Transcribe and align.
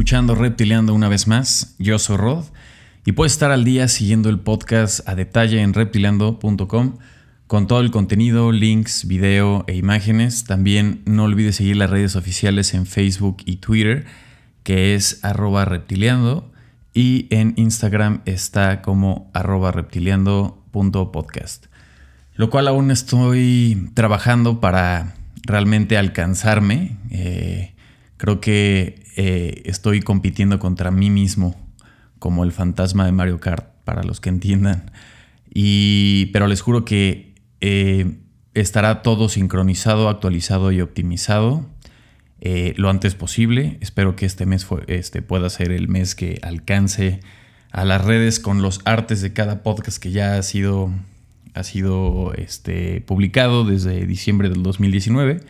escuchando 0.00 0.34
Reptileando 0.34 0.94
una 0.94 1.10
vez 1.10 1.26
más. 1.26 1.74
Yo 1.78 1.98
soy 1.98 2.16
Rod 2.16 2.46
y 3.04 3.12
puedes 3.12 3.32
estar 3.32 3.50
al 3.50 3.64
día 3.64 3.86
siguiendo 3.86 4.30
el 4.30 4.38
podcast 4.38 5.06
a 5.06 5.14
detalle 5.14 5.60
en 5.60 5.74
reptileando.com 5.74 6.96
con 7.46 7.66
todo 7.66 7.82
el 7.82 7.90
contenido, 7.90 8.50
links, 8.50 9.06
video 9.06 9.62
e 9.66 9.76
imágenes. 9.76 10.44
También 10.44 11.02
no 11.04 11.24
olvides 11.24 11.56
seguir 11.56 11.76
las 11.76 11.90
redes 11.90 12.16
oficiales 12.16 12.72
en 12.72 12.86
Facebook 12.86 13.42
y 13.44 13.56
Twitter, 13.56 14.06
que 14.62 14.94
es 14.94 15.22
arroba 15.22 15.66
reptiliando, 15.66 16.50
y 16.94 17.26
en 17.28 17.52
Instagram 17.56 18.22
está 18.24 18.80
como 18.80 19.30
arroba 19.34 19.70
reptiliando.podcast. 19.70 21.66
Lo 22.36 22.48
cual 22.48 22.68
aún 22.68 22.90
estoy 22.90 23.90
trabajando 23.92 24.60
para 24.60 25.14
realmente 25.42 25.98
alcanzarme. 25.98 26.96
Eh, 27.10 27.74
creo 28.16 28.40
que 28.40 28.99
eh, 29.16 29.62
estoy 29.64 30.00
compitiendo 30.00 30.58
contra 30.58 30.90
mí 30.90 31.10
mismo, 31.10 31.56
como 32.18 32.44
el 32.44 32.52
fantasma 32.52 33.06
de 33.06 33.12
Mario 33.12 33.40
Kart, 33.40 33.66
para 33.84 34.02
los 34.02 34.20
que 34.20 34.28
entiendan. 34.28 34.90
Y, 35.52 36.26
pero 36.26 36.46
les 36.46 36.60
juro 36.60 36.84
que 36.84 37.34
eh, 37.60 38.18
estará 38.54 39.02
todo 39.02 39.28
sincronizado, 39.28 40.08
actualizado 40.08 40.72
y 40.72 40.80
optimizado 40.80 41.66
lo 42.76 42.88
antes 42.88 43.14
posible. 43.14 43.76
Espero 43.82 44.16
que 44.16 44.24
este 44.24 44.46
mes 44.46 44.66
este 44.86 45.20
pueda 45.20 45.50
ser 45.50 45.72
el 45.72 45.88
mes 45.88 46.14
que 46.14 46.38
alcance 46.42 47.20
a 47.70 47.84
las 47.84 48.04
redes 48.04 48.40
con 48.40 48.62
los 48.62 48.80
artes 48.84 49.20
de 49.20 49.32
cada 49.32 49.62
podcast 49.62 49.98
que 49.98 50.10
ya 50.10 50.36
ha 50.36 50.42
sido, 50.42 50.90
ha 51.54 51.62
sido 51.62 52.32
este, 52.34 53.00
publicado 53.00 53.64
desde 53.64 54.06
diciembre 54.06 54.48
del 54.48 54.62
2019 54.62 55.40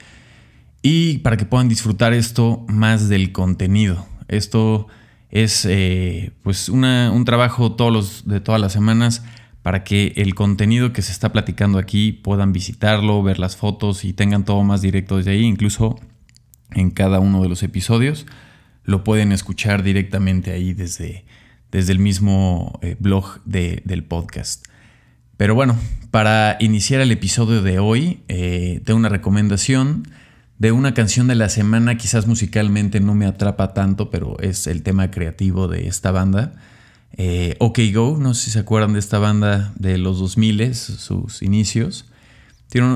y 0.83 1.19
para 1.19 1.37
que 1.37 1.45
puedan 1.45 1.69
disfrutar 1.69 2.13
esto 2.13 2.65
más 2.69 3.09
del 3.09 3.33
contenido. 3.33 4.07
Esto 4.29 4.87
es 5.31 5.67
eh, 5.69 6.33
pues 6.43 6.69
un 6.69 7.25
trabajo 7.25 7.73
todos 7.73 7.93
los, 7.93 8.29
de 8.29 8.41
todas 8.41 8.61
las 8.61 8.73
semanas 8.73 9.25
para 9.63 9.85
que 9.85 10.15
el 10.17 10.35
contenido 10.35 10.93
que 10.93 11.03
se 11.03 11.13
está 11.13 11.33
platicando 11.33 11.79
aquí 11.79 12.13
puedan 12.13 12.53
visitarlo, 12.53 13.23
ver 13.23 13.39
las 13.39 13.57
fotos 13.57 14.05
y 14.05 14.13
tengan 14.13 14.45
todo 14.45 14.63
más 14.63 14.81
directo 14.81 15.19
desde 15.19 15.33
ahí, 15.33 15.45
incluso 15.45 16.01
en 16.73 16.91
cada 16.91 17.21
uno 17.21 17.43
de 17.43 17.49
los 17.49 17.63
episodios. 17.63 18.27
Lo 18.85 19.05
pueden 19.05 19.33
escuchar 19.33 19.83
directamente 19.83 20.53
ahí 20.53 20.73
desde, 20.73 21.25
desde 21.71 21.93
el 21.93 21.99
mismo 21.99 22.79
eh, 22.81 22.97
blog 22.99 23.43
del 23.45 24.05
podcast. 24.05 24.65
Pero 25.37 25.55
bueno, 25.55 25.77
para 26.11 26.57
iniciar 26.61 27.01
el 27.01 27.13
episodio 27.13 27.63
de 27.63 27.79
hoy, 27.79 28.23
eh, 28.29 28.81
tengo 28.85 28.99
una 28.99 29.09
recomendación 29.11 30.05
de 30.61 30.73
una 30.73 30.93
canción 30.93 31.27
de 31.27 31.35
la 31.37 31.49
semana, 31.49 31.97
quizás 31.97 32.27
musicalmente 32.27 33.01
no 33.01 33.15
me 33.15 33.25
atrapa 33.25 33.73
tanto, 33.73 34.11
pero 34.11 34.39
es 34.41 34.67
el 34.67 34.83
tema 34.83 35.11
creativo 35.11 35.69
de 35.69 35.89
esta 35.89 36.11
banda. 36.11 36.53
Eh, 37.17 37.57
OK 37.61 37.79
Go, 37.95 38.19
no 38.21 38.35
sé 38.35 38.45
si 38.45 38.51
se 38.51 38.59
acuerdan 38.59 38.93
de 38.93 38.99
esta 38.99 39.19
banda 39.19 39.73
de 39.77 39.97
los 39.97 40.19
2000, 40.19 40.75
sus 40.75 41.41
inicios. 41.41 42.11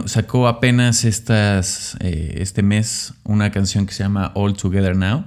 sacó 0.04 0.46
apenas 0.46 1.06
eh, 1.06 2.34
este 2.36 2.62
mes 2.62 3.14
una 3.24 3.50
canción 3.50 3.86
que 3.86 3.94
se 3.94 4.02
llama 4.02 4.30
All 4.34 4.54
Together 4.54 4.94
Now. 4.94 5.24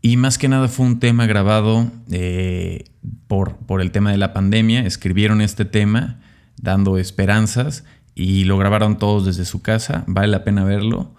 Y 0.00 0.18
más 0.18 0.38
que 0.38 0.48
nada 0.48 0.68
fue 0.68 0.86
un 0.86 1.00
tema 1.00 1.26
grabado 1.26 1.90
eh, 2.12 2.84
por, 3.26 3.56
por 3.56 3.80
el 3.80 3.90
tema 3.90 4.12
de 4.12 4.18
la 4.18 4.32
pandemia. 4.32 4.86
Escribieron 4.86 5.40
este 5.40 5.64
tema 5.64 6.20
dando 6.62 6.96
esperanzas 6.96 7.82
y 8.14 8.44
lo 8.44 8.56
grabaron 8.56 8.98
todos 8.98 9.26
desde 9.26 9.44
su 9.44 9.62
casa. 9.62 10.04
Vale 10.06 10.28
la 10.28 10.44
pena 10.44 10.62
verlo. 10.62 11.16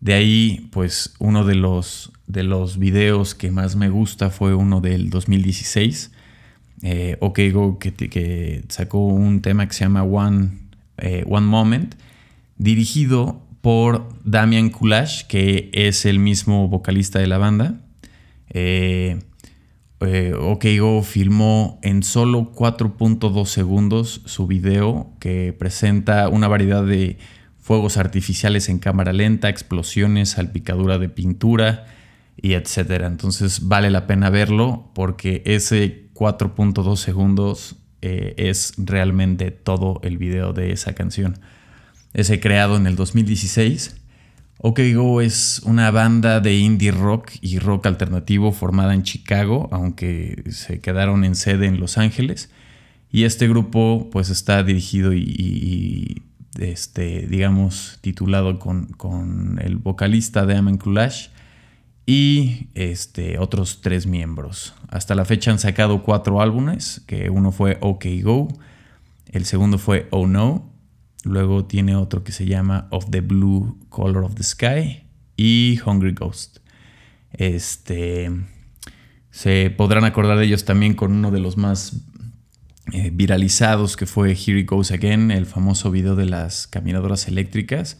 De 0.00 0.14
ahí, 0.14 0.68
pues 0.72 1.14
uno 1.18 1.44
de 1.44 1.54
los, 1.54 2.12
de 2.26 2.42
los 2.42 2.78
videos 2.78 3.34
que 3.34 3.50
más 3.50 3.76
me 3.76 3.90
gusta 3.90 4.30
fue 4.30 4.54
uno 4.54 4.80
del 4.80 5.10
2016. 5.10 6.12
Eh, 6.82 7.18
que, 7.34 8.64
sacó 8.68 9.06
un 9.06 9.42
tema 9.42 9.66
que 9.66 9.74
se 9.74 9.84
llama 9.84 10.02
One, 10.02 10.52
eh, 10.96 11.24
One 11.28 11.46
Moment, 11.46 11.94
dirigido 12.56 13.42
por 13.60 14.08
Damian 14.24 14.70
Kulash, 14.70 15.24
que 15.24 15.70
es 15.74 16.06
el 16.06 16.18
mismo 16.18 16.68
vocalista 16.68 17.18
de 17.18 17.26
la 17.26 17.36
banda. 17.36 17.80
Eh, 18.48 19.18
eh 20.00 20.78
Go 20.80 21.02
filmó 21.02 21.78
en 21.82 22.02
solo 22.02 22.52
4.2 22.54 23.44
segundos 23.44 24.22
su 24.24 24.46
video 24.46 25.12
que 25.20 25.52
presenta 25.52 26.30
una 26.30 26.48
variedad 26.48 26.84
de 26.84 27.18
fuegos 27.70 27.98
artificiales 27.98 28.68
en 28.68 28.80
cámara 28.80 29.12
lenta, 29.12 29.48
explosiones, 29.48 30.30
salpicadura 30.30 30.98
de 30.98 31.08
pintura 31.08 31.86
y 32.36 32.54
etcétera. 32.54 33.06
Entonces 33.06 33.68
vale 33.68 33.90
la 33.90 34.08
pena 34.08 34.28
verlo 34.28 34.90
porque 34.92 35.40
ese 35.46 36.08
4.2 36.14 36.96
segundos 36.96 37.76
eh, 38.02 38.34
es 38.38 38.72
realmente 38.76 39.52
todo 39.52 40.00
el 40.02 40.18
video 40.18 40.52
de 40.52 40.72
esa 40.72 40.94
canción. 40.94 41.38
Ese 42.12 42.40
creado 42.40 42.76
en 42.76 42.88
el 42.88 42.96
2016. 42.96 44.00
OK 44.58 44.80
Go 44.92 45.20
es 45.20 45.60
una 45.64 45.92
banda 45.92 46.40
de 46.40 46.56
indie 46.56 46.90
rock 46.90 47.30
y 47.40 47.60
rock 47.60 47.86
alternativo 47.86 48.50
formada 48.50 48.94
en 48.94 49.04
Chicago, 49.04 49.68
aunque 49.70 50.42
se 50.50 50.80
quedaron 50.80 51.24
en 51.24 51.36
sede 51.36 51.66
en 51.66 51.78
Los 51.78 51.98
Ángeles. 51.98 52.50
Y 53.12 53.22
este 53.22 53.46
grupo 53.46 54.08
pues 54.10 54.28
está 54.28 54.64
dirigido 54.64 55.12
y 55.12 56.24
este, 56.58 57.26
digamos, 57.26 57.98
titulado 58.00 58.58
con, 58.58 59.58
el 59.62 59.76
vocalista 59.76 60.46
de 60.46 60.56
Amen 60.56 60.78
y 62.06 62.68
este, 62.74 63.38
otros 63.38 63.80
tres 63.82 64.06
miembros. 64.06 64.74
Hasta 64.88 65.14
la 65.14 65.24
fecha 65.24 65.50
han 65.50 65.58
sacado 65.58 66.02
cuatro 66.02 66.40
álbumes, 66.40 67.02
que 67.06 67.30
uno 67.30 67.52
fue 67.52 67.78
OK 67.80 68.04
Go, 68.22 68.48
el 69.26 69.44
segundo 69.44 69.78
fue 69.78 70.08
Oh 70.10 70.26
No, 70.26 70.72
luego 71.24 71.66
tiene 71.66 71.94
otro 71.94 72.24
que 72.24 72.32
se 72.32 72.46
llama 72.46 72.88
Of 72.90 73.10
the 73.10 73.20
Blue 73.20 73.78
Color 73.88 74.24
of 74.24 74.34
the 74.34 74.42
Sky 74.42 75.04
y 75.36 75.78
Hungry 75.84 76.12
Ghost. 76.12 76.58
Este, 77.32 78.30
se 79.30 79.70
podrán 79.70 80.04
acordar 80.04 80.38
de 80.38 80.46
ellos 80.46 80.64
también 80.64 80.94
con 80.94 81.12
uno 81.12 81.30
de 81.30 81.38
los 81.38 81.56
más 81.56 82.09
eh, 82.92 83.10
viralizados 83.12 83.96
que 83.96 84.06
fue 84.06 84.32
Here 84.32 84.58
It 84.58 84.68
Goes 84.68 84.90
Again, 84.90 85.30
el 85.30 85.46
famoso 85.46 85.90
video 85.90 86.16
de 86.16 86.26
las 86.26 86.66
caminadoras 86.66 87.28
eléctricas. 87.28 87.98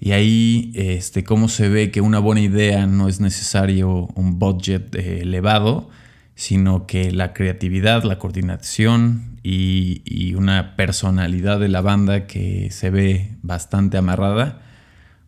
Y 0.00 0.12
ahí, 0.12 0.72
este, 0.74 1.24
cómo 1.24 1.48
se 1.48 1.68
ve 1.68 1.90
que 1.90 2.00
una 2.00 2.18
buena 2.18 2.40
idea 2.40 2.86
no 2.86 3.08
es 3.08 3.20
necesario 3.20 4.08
un 4.14 4.38
budget 4.38 4.94
eh, 4.94 5.20
elevado, 5.22 5.88
sino 6.34 6.86
que 6.86 7.10
la 7.12 7.32
creatividad, 7.32 8.02
la 8.04 8.18
coordinación 8.18 9.38
y, 9.42 10.34
una 10.34 10.74
personalidad 10.76 11.60
de 11.60 11.68
la 11.68 11.80
banda 11.80 12.26
que 12.26 12.70
se 12.70 12.90
ve 12.90 13.36
bastante 13.42 13.96
amarrada, 13.96 14.62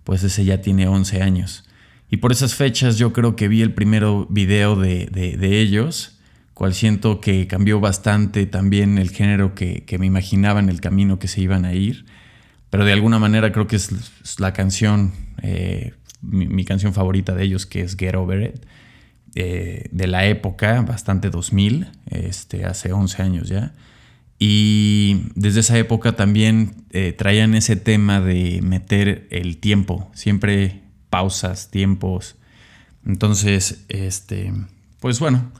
pues 0.04 0.22
ese 0.24 0.44
ya 0.44 0.60
tiene 0.60 0.88
11 0.88 1.22
años. 1.22 1.64
Y 2.10 2.18
por 2.18 2.32
esas 2.32 2.54
fechas 2.54 2.98
yo 2.98 3.12
creo 3.12 3.36
que 3.36 3.48
vi 3.48 3.62
el 3.62 3.72
primer 3.72 4.04
video 4.28 4.76
de, 4.76 5.06
de, 5.06 5.36
de 5.36 5.60
ellos 5.60 6.15
cual 6.56 6.72
siento 6.72 7.20
que 7.20 7.46
cambió 7.46 7.80
bastante 7.80 8.46
también 8.46 8.96
el 8.96 9.10
género 9.10 9.54
que, 9.54 9.84
me 9.98 10.06
imaginaba 10.06 10.58
en 10.58 10.70
el 10.70 10.80
camino 10.80 11.18
que 11.18 11.28
se 11.28 11.42
iban 11.42 11.66
a 11.66 11.74
ir. 11.74 12.06
Pero 12.70 12.86
de 12.86 12.94
alguna 12.94 13.18
manera 13.18 13.52
creo 13.52 13.66
que 13.66 13.76
es 13.76 13.90
la 14.38 14.54
canción, 14.54 15.12
eh, 15.42 15.92
mi, 16.22 16.64
canción 16.64 16.94
favorita 16.94 17.34
de 17.34 17.44
ellos, 17.44 17.66
que 17.66 17.82
es 17.82 17.94
Get 17.94 18.14
Over 18.14 18.54
It, 18.54 18.64
eh, 19.34 19.90
de 19.92 20.06
la 20.06 20.24
época, 20.24 20.80
bastante 20.80 21.28
2000, 21.28 21.88
este, 22.06 22.64
hace 22.64 22.90
11 22.90 23.22
años 23.22 23.48
ya. 23.50 23.74
Y 24.38 25.26
desde 25.34 25.60
esa 25.60 25.76
época 25.76 26.16
también 26.16 26.86
eh, 26.90 27.12
traían 27.12 27.54
ese 27.54 27.76
tema 27.76 28.22
de 28.22 28.62
meter 28.62 29.28
el 29.30 29.58
tiempo, 29.58 30.10
siempre 30.14 30.80
pausas, 31.10 31.70
tiempos. 31.70 32.36
Entonces, 33.04 33.84
este, 33.90 34.54
pues 35.00 35.20
bueno, 35.20 35.52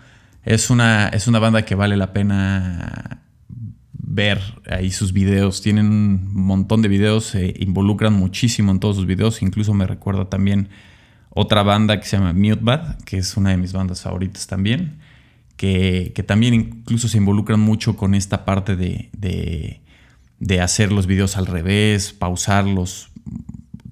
es 0.47 0.71
una, 0.71 1.09
es 1.09 1.27
una 1.27 1.41
banda 1.41 1.65
que 1.65 1.75
vale 1.75 1.97
la 1.97 2.13
pena 2.13 3.21
ver 3.93 4.41
ahí 4.71 4.93
sus 4.93 5.13
videos. 5.13 5.61
Tienen 5.61 5.87
un 5.87 6.35
montón 6.35 6.83
de 6.83 6.89
videos, 6.89 7.25
se 7.27 7.53
involucran 7.59 8.15
muchísimo 8.15 8.71
en 8.71 8.79
todos 8.79 8.95
sus 8.95 9.07
videos. 9.07 9.43
Incluso 9.43 9.75
me 9.75 9.89
recuerda 9.89 10.31
también 10.31 10.69
otra 11.31 11.65
banda 11.65 11.99
que 11.99 12.07
se 12.07 12.17
llama 12.17 12.33
Mutebad, 12.33 12.97
que 13.01 13.19
es 13.19 13.37
una 13.37 13.51
de 13.51 13.57
mis 13.57 13.73
bandas 13.73 14.03
favoritas 14.03 14.47
también. 14.47 15.01
Que, 15.57 16.13
también 16.25 16.55
incluso 16.55 17.09
se 17.09 17.19
involucran 17.19 17.59
mucho 17.59 17.97
con 17.97 18.15
esta 18.15 18.45
parte 18.45 18.77
de, 18.77 19.11
de, 20.39 20.61
hacer 20.61 20.93
los 20.93 21.09
videos 21.09 21.37
al 21.37 21.47
revés, 21.47 22.13
pausarlos. 22.13 23.09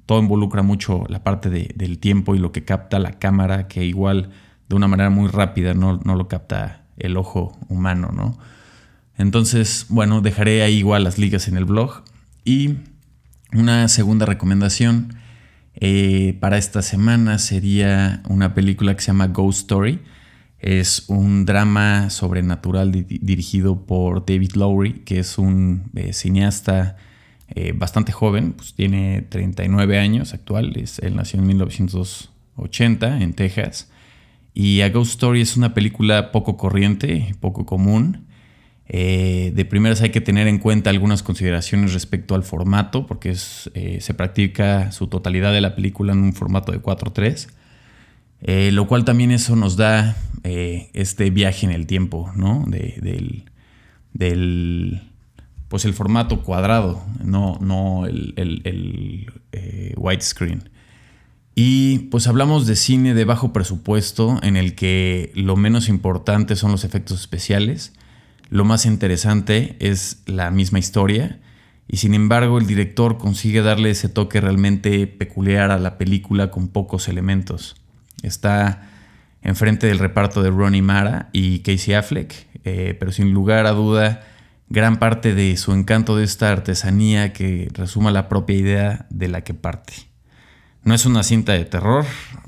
Todo 0.06 0.20
involucra 0.20 0.62
mucho 0.62 1.04
la 1.08 1.24
parte 1.24 1.50
del 1.50 1.98
tiempo 1.98 2.36
y 2.36 2.38
lo 2.38 2.52
que 2.52 2.64
capta 2.64 3.00
la 3.00 3.18
cámara, 3.18 3.66
que 3.66 3.84
igual 3.84 4.30
de 4.68 4.76
una 4.76 4.88
manera 4.88 5.10
muy 5.10 5.28
rápida, 5.28 5.74
no, 5.74 6.00
lo 6.04 6.28
capta 6.28 6.86
el 6.96 7.16
ojo 7.16 7.56
humano, 7.68 8.10
¿no? 8.12 8.38
Entonces, 9.16 9.86
bueno, 9.88 10.20
dejaré 10.20 10.62
ahí 10.62 10.76
igual 10.76 11.04
las 11.04 11.18
ligas 11.18 11.48
en 11.48 11.56
el 11.56 11.64
blog. 11.64 12.02
Y 12.44 12.76
una 13.52 13.88
segunda 13.88 14.26
recomendación 14.26 15.14
eh, 15.74 16.36
para 16.40 16.58
esta 16.58 16.82
semana 16.82 17.38
sería 17.38 18.22
una 18.28 18.54
película 18.54 18.94
que 18.94 19.00
se 19.00 19.08
llama 19.08 19.28
Ghost 19.28 19.60
Story. 19.60 20.00
Es 20.58 21.04
un 21.08 21.44
drama 21.44 22.10
sobrenatural 22.10 22.90
dirigido 22.92 23.86
por 23.86 24.24
David 24.26 24.52
Lowry, 24.54 25.00
que 25.04 25.20
es 25.20 25.38
un 25.38 25.90
eh, 25.94 26.12
cineasta 26.12 26.96
eh, 27.48 27.72
bastante 27.72 28.10
joven, 28.10 28.52
pues 28.52 28.74
tiene 28.74 29.22
39 29.22 29.98
años 29.98 30.32
actual, 30.32 30.72
él 30.74 31.16
nació 31.16 31.38
en 31.38 31.46
1980 31.46 33.20
en 33.20 33.34
Texas. 33.34 33.90
Y 34.54 34.82
A 34.82 34.88
Ghost 34.88 35.10
Story 35.10 35.40
es 35.40 35.56
una 35.56 35.74
película 35.74 36.30
poco 36.30 36.56
corriente, 36.56 37.34
poco 37.40 37.66
común. 37.66 38.28
Eh, 38.86 39.52
de 39.54 39.64
primeras 39.64 40.00
hay 40.02 40.10
que 40.10 40.20
tener 40.20 40.46
en 40.46 40.58
cuenta 40.58 40.90
algunas 40.90 41.24
consideraciones 41.24 41.92
respecto 41.92 42.36
al 42.36 42.44
formato, 42.44 43.06
porque 43.06 43.34
eh, 43.74 43.98
se 44.00 44.14
practica 44.14 44.92
su 44.92 45.08
totalidad 45.08 45.52
de 45.52 45.60
la 45.60 45.74
película 45.74 46.12
en 46.12 46.20
un 46.20 46.34
formato 46.34 46.70
de 46.70 46.80
4.3, 46.80 47.48
eh, 48.42 48.70
lo 48.72 48.86
cual 48.86 49.04
también 49.04 49.32
eso 49.32 49.56
nos 49.56 49.76
da 49.76 50.16
este 50.44 51.30
viaje 51.30 51.64
en 51.64 51.72
el 51.72 51.86
tiempo, 51.86 52.30
¿no? 52.36 52.64
del, 52.66 53.44
del, 54.12 55.00
pues 55.68 55.86
el 55.86 55.94
formato 55.94 56.42
cuadrado, 56.42 57.02
no, 57.24 57.58
no 57.62 58.04
el, 58.04 58.34
el 58.36 59.32
widescreen. 59.96 60.68
Y 61.54 61.98
pues 62.10 62.26
hablamos 62.26 62.66
de 62.66 62.76
cine 62.76 63.14
de 63.14 63.24
bajo 63.24 63.52
presupuesto 63.52 64.38
en 64.42 64.56
el 64.56 64.74
que 64.74 65.30
lo 65.34 65.56
menos 65.56 65.88
importante 65.88 66.56
son 66.56 66.72
los 66.72 66.84
efectos 66.84 67.20
especiales 67.20 67.92
lo 68.50 68.64
más 68.64 68.86
interesante 68.86 69.76
es 69.80 70.22
la 70.26 70.50
misma 70.50 70.78
historia 70.78 71.40
y 71.88 71.96
sin 71.96 72.14
embargo 72.14 72.58
el 72.58 72.66
director 72.66 73.18
consigue 73.18 73.62
darle 73.62 73.90
ese 73.90 74.08
toque 74.08 74.40
realmente 74.40 75.06
peculiar 75.06 75.70
a 75.70 75.78
la 75.78 75.98
película 75.98 76.50
con 76.50 76.68
pocos 76.68 77.08
elementos. 77.08 77.74
Está 78.22 78.90
enfrente 79.42 79.86
del 79.86 79.98
reparto 79.98 80.42
de 80.42 80.50
Ronnie 80.50 80.82
Mara 80.82 81.30
y 81.32 81.60
Casey 81.60 81.94
Affleck, 81.94 82.46
eh, 82.64 82.96
pero 82.98 83.12
sin 83.12 83.32
lugar 83.32 83.66
a 83.66 83.72
duda 83.72 84.22
gran 84.68 84.98
parte 84.98 85.34
de 85.34 85.56
su 85.56 85.72
encanto 85.72 86.16
de 86.16 86.24
esta 86.24 86.52
artesanía 86.52 87.32
que 87.32 87.68
resuma 87.72 88.10
la 88.10 88.28
propia 88.28 88.56
idea 88.56 89.06
de 89.10 89.28
la 89.28 89.42
que 89.42 89.54
parte. 89.54 89.94
No 90.84 90.94
es 90.94 91.06
una 91.06 91.22
cinta 91.22 91.52
de 91.52 91.64
terror 91.64 92.04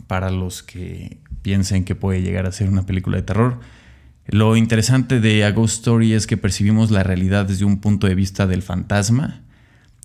para 0.07 0.31
los 0.31 0.63
que 0.63 1.19
piensen 1.43 1.85
que 1.85 1.95
puede 1.95 2.23
llegar 2.23 2.47
a 2.47 2.53
ser 2.53 2.69
una 2.69 2.85
película 2.87 3.17
de 3.17 3.23
terror, 3.23 3.61
lo 4.29 4.57
interesante 4.57 5.21
de 5.21 5.45
A 5.45 5.53
Ghost 5.53 5.77
Story 5.77 6.13
es 6.13 6.27
que 6.27 6.37
percibimos 6.37 6.91
la 6.91 7.05
realidad 7.05 7.47
desde 7.47 7.65
un 7.65 7.79
punto 7.79 8.09
de 8.09 8.17
vista 8.17 8.47
del 8.47 8.63
fantasma, 8.63 9.43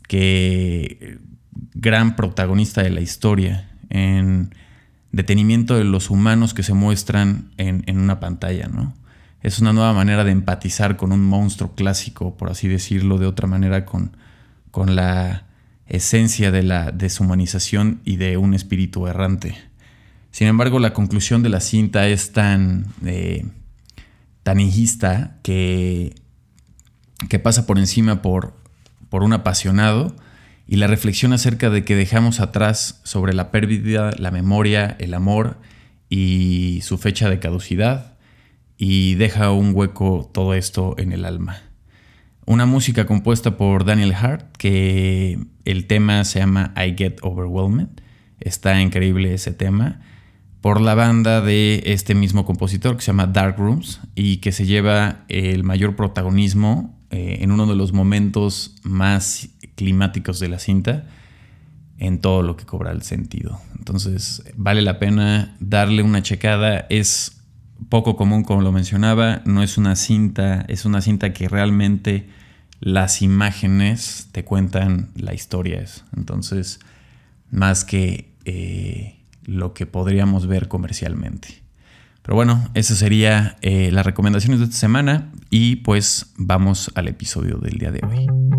que 0.08 1.18
gran 1.74 2.16
protagonista 2.16 2.84
de 2.84 2.92
la 2.92 3.02
historia, 3.02 3.72
en 3.90 4.54
detenimiento 5.12 5.76
de 5.76 5.86
los 5.86 6.12
humanos 6.12 6.54
que 6.54 6.62
se 6.62 6.74
muestran 6.74 7.52
en, 7.58 7.84
una 7.98 8.20
pantalla, 8.20 8.68
¿no? 8.68 8.94
Es 9.42 9.60
una 9.60 9.74
nueva 9.74 9.94
manera 9.94 10.24
de 10.24 10.32
empatizar 10.32 10.98
con 10.98 11.12
un 11.12 11.24
monstruo 11.24 11.74
clásico, 11.74 12.38
por 12.38 12.52
así 12.52 12.68
decirlo, 12.68 13.18
de 13.18 13.26
otra 13.26 13.48
manera 13.48 13.86
con, 13.86 14.16
con 14.70 14.96
la 14.96 15.46
esencia 15.92 16.52
de 16.52 16.64
la 16.64 16.92
deshumanización 16.92 18.02
y 18.06 18.18
de 18.18 18.38
un 18.38 18.54
espíritu 18.54 19.08
errante. 19.08 19.56
Sin 20.32 20.48
embargo, 20.48 20.80
la 20.80 20.94
conclusión 20.94 21.44
de 21.44 21.50
la 21.50 21.60
cinta 21.60 22.08
es 22.08 22.32
tan... 22.32 22.88
Eh, 23.06 23.46
tan 24.44 24.58
que, 25.44 26.16
que 27.30 27.40
pasa 27.40 27.66
por 27.68 27.78
encima 27.78 28.22
por, 28.22 28.56
por 29.10 29.24
un 29.24 29.34
apasionado 29.34 30.16
y 30.68 30.78
la 30.78 30.88
reflexión 30.88 31.34
acerca 31.34 31.70
de 31.70 31.84
que 31.84 31.96
dejamos 31.96 32.40
atrás 32.40 33.02
sobre 33.04 33.34
la 33.34 33.52
pérdida, 33.52 34.12
la 34.18 34.32
memoria, 34.32 34.96
el 35.00 35.14
amor 35.14 35.58
y 36.10 36.80
su 36.82 36.98
fecha 36.98 37.30
de 37.30 37.40
caducidad 37.40 38.18
y 38.78 39.16
deja 39.16 39.52
un 39.52 39.72
hueco 39.76 40.30
todo 40.34 40.54
esto 40.54 40.96
en 40.98 41.12
el 41.12 41.26
alma. 41.26 41.62
Una 42.52 42.66
música 42.66 43.06
compuesta 43.06 43.56
por 43.56 43.86
Daniel 43.86 44.14
Hart, 44.14 44.58
que 44.58 45.40
el 45.64 45.88
tema 45.88 46.26
se 46.26 46.40
llama 46.40 46.74
I 46.76 46.96
Get 46.98 47.20
Overwhelmed. 47.22 47.88
Está 48.42 48.82
increíble 48.82 49.34
ese 49.34 49.54
tema 49.54 50.02
por 50.60 50.82
la 50.82 50.94
banda 50.94 51.40
de 51.40 51.82
este 51.86 52.14
mismo 52.14 52.44
compositor 52.44 52.98
que 52.98 53.04
se 53.04 53.08
llama 53.08 53.28
Dark 53.28 53.56
Rooms 53.58 54.02
y 54.16 54.40
que 54.40 54.52
se 54.52 54.66
lleva 54.66 55.24
el 55.30 55.64
mayor 55.64 55.96
protagonismo 55.96 57.00
eh, 57.10 57.38
en 57.40 57.54
uno 57.54 57.68
de 57.68 57.76
los 57.76 57.94
momentos 57.94 58.76
más 58.84 59.48
climáticos 59.76 60.42
de 60.42 60.50
la 60.50 60.60
cinta 60.60 61.06
en 62.00 62.20
todo 62.20 62.44
lo 62.44 62.58
que 62.58 62.66
cobra 62.66 62.92
el 62.92 63.04
sentido. 63.04 63.62
Entonces 63.78 64.44
vale 64.58 64.82
la 64.82 65.00
pena 65.00 65.56
darle 65.62 66.04
una 66.04 66.22
checada. 66.22 66.86
Es 66.90 67.42
poco 67.88 68.18
común 68.18 68.44
como 68.44 68.60
lo 68.60 68.74
mencionaba, 68.74 69.42
no 69.46 69.64
es 69.64 69.78
una 69.78 69.96
cinta, 69.96 70.66
es 70.68 70.84
una 70.84 71.00
cinta 71.00 71.32
que 71.32 71.48
realmente 71.48 72.41
las 72.82 73.22
imágenes 73.22 74.28
te 74.34 74.44
cuentan 74.44 75.12
la 75.16 75.34
historia. 75.34 75.86
Entonces, 76.16 76.80
más 77.50 77.86
que... 77.86 78.30
Eh, 78.44 79.18
lo 79.46 79.74
que 79.74 79.86
podríamos 79.86 80.48
ver 80.48 80.68
comercialmente. 80.68 81.62
Pero 82.22 82.36
bueno, 82.36 82.70
esas 82.74 83.00
serían 83.00 83.56
eh, 83.62 83.92
las 83.92 84.06
recomendaciones 84.06 84.60
de 84.60 84.66
esta 84.66 84.78
semana 84.78 85.32
y 85.50 85.78
pues 85.78 86.34
vamos 86.38 86.92
al 86.96 87.08
episodio 87.08 87.58
del 87.58 87.78
día 87.80 87.92
de 87.92 88.02
hoy. 88.06 88.51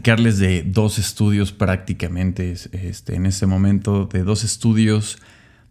Platicarles 0.00 0.38
de 0.38 0.62
dos 0.62 0.98
estudios 0.98 1.52
prácticamente 1.52 2.54
este, 2.72 3.16
en 3.16 3.26
este 3.26 3.44
momento, 3.44 4.06
de 4.06 4.22
dos 4.22 4.44
estudios 4.44 5.18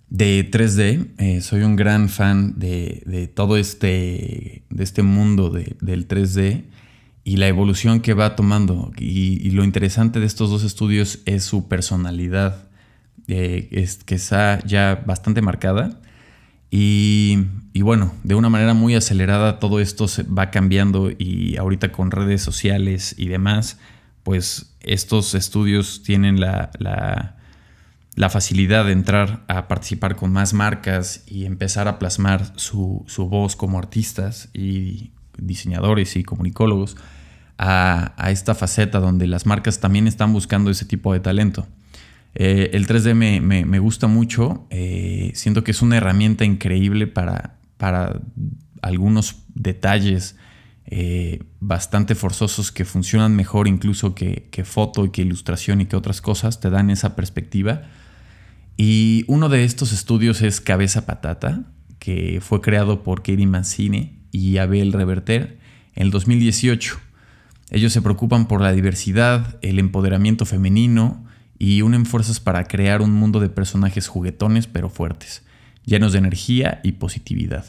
de 0.09 0.49
3D. 0.51 1.07
Eh, 1.17 1.41
soy 1.41 1.63
un 1.63 1.75
gran 1.75 2.09
fan 2.09 2.59
de, 2.59 3.31
todo 3.33 3.57
este, 3.57 4.61
de 4.69 4.83
este 4.83 5.01
mundo 5.01 5.49
del 5.49 6.07
3D 6.07 6.65
y 7.23 7.37
la 7.37 7.47
evolución 7.47 8.01
que 8.01 8.13
va 8.13 8.35
tomando. 8.35 8.91
Y, 8.99 9.49
lo 9.49 9.63
interesante 9.63 10.19
de 10.19 10.27
estos 10.27 10.51
dos 10.51 10.63
estudios 10.63 11.21
es 11.25 11.43
su 11.43 11.67
personalidad, 11.67 12.67
eh, 13.27 13.67
es, 13.71 14.03
que 14.03 14.13
está 14.13 14.59
ya 14.63 15.03
bastante 15.07 15.41
marcada. 15.41 15.99
Y, 16.69 17.47
bueno, 17.81 18.13
de 18.23 18.35
una 18.35 18.49
manera 18.49 18.75
muy 18.75 18.93
acelerada 18.93 19.57
todo 19.57 19.79
esto 19.79 20.07
se 20.07 20.21
va 20.21 20.51
cambiando 20.51 21.09
y 21.09 21.57
ahorita 21.57 21.91
con 21.91 22.11
redes 22.11 22.43
sociales 22.43 23.15
y 23.17 23.27
demás, 23.27 23.79
pues 24.29 24.75
estos 24.81 25.33
estudios 25.33 26.03
tienen 26.03 26.39
la, 26.39 26.69
facilidad 28.29 28.85
de 28.85 28.91
entrar 28.91 29.43
a 29.47 29.67
participar 29.67 30.15
con 30.17 30.31
más 30.31 30.53
marcas 30.53 31.23
y 31.25 31.45
empezar 31.45 31.87
a 31.87 31.97
plasmar 31.97 32.53
su, 32.55 33.07
voz 33.27 33.55
como 33.55 33.79
artistas 33.79 34.49
y 34.53 35.13
diseñadores 35.35 36.15
y 36.15 36.23
comunicólogos 36.23 36.95
a, 37.57 38.13
a 38.23 38.29
esta 38.29 38.53
faceta 38.53 38.99
donde 38.99 39.25
las 39.25 39.47
marcas 39.47 39.79
también 39.79 40.05
están 40.05 40.31
buscando 40.31 40.69
ese 40.69 40.85
tipo 40.85 41.11
de 41.11 41.21
talento. 41.21 41.65
Eh, 42.35 42.69
el 42.73 42.85
3D 42.85 43.15
me, 43.15 43.79
gusta 43.79 44.05
mucho, 44.05 44.67
eh, 44.69 45.31
siento 45.33 45.63
que 45.63 45.71
es 45.71 45.81
una 45.81 45.97
herramienta 45.97 46.45
increíble 46.45 47.07
para, 47.07 47.55
para 47.77 48.21
algunos 48.83 49.37
detalles 49.55 50.35
eh, 50.91 51.43
bastante 51.59 52.15
forzosos 52.15 52.71
que 52.71 52.83
funcionan 52.83 53.35
mejor 53.35 53.67
incluso 53.67 54.15
que, 54.15 54.49
foto 54.65 55.05
y 55.05 55.11
que 55.11 55.21
ilustración 55.21 55.81
y 55.81 55.85
que 55.85 55.95
otras 55.95 56.19
cosas, 56.19 56.59
te 56.59 56.71
dan 56.71 56.89
esa 56.89 57.15
perspectiva. 57.15 57.83
Y 58.75 59.23
uno 59.27 59.49
de 59.49 59.65
estos 59.65 59.93
estudios 59.93 60.41
es 60.41 60.61
Cabeza 60.61 61.05
Patata, 61.05 61.65
que 61.99 62.39
fue 62.41 62.61
creado 62.61 63.03
por 63.03 63.19
Katie 63.21 63.45
Mancini 63.45 64.17
y 64.31 64.57
Abel 64.57 64.91
Reverter 64.91 65.59
en 65.93 66.07
el 66.07 66.11
2018. 66.11 66.99
Ellos 67.69 67.93
se 67.93 68.01
preocupan 68.01 68.47
por 68.47 68.59
la 68.59 68.71
diversidad, 68.71 69.59
el 69.61 69.77
empoderamiento 69.77 70.47
femenino, 70.47 71.23
y 71.59 71.83
unen 71.83 72.07
fuerzas 72.07 72.39
para 72.39 72.63
crear 72.63 73.03
un 73.03 73.11
mundo 73.11 73.39
de 73.39 73.49
personajes 73.49 74.07
juguetones 74.07 74.65
pero 74.65 74.89
fuertes, 74.89 75.43
llenos 75.85 76.13
de 76.13 76.19
energía 76.19 76.79
y 76.83 76.93
positividad. 76.93 77.65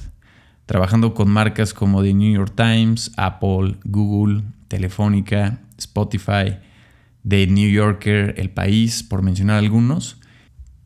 Trabajando 0.70 1.14
con 1.14 1.28
marcas 1.28 1.74
como 1.74 2.00
The 2.00 2.14
New 2.14 2.32
York 2.32 2.52
Times, 2.54 3.10
Apple, 3.16 3.78
Google, 3.82 4.44
Telefónica, 4.68 5.58
Spotify, 5.76 6.58
The 7.28 7.48
New 7.48 7.68
Yorker, 7.68 8.34
El 8.38 8.50
País, 8.50 9.02
por 9.02 9.20
mencionar 9.22 9.56
algunos. 9.56 10.20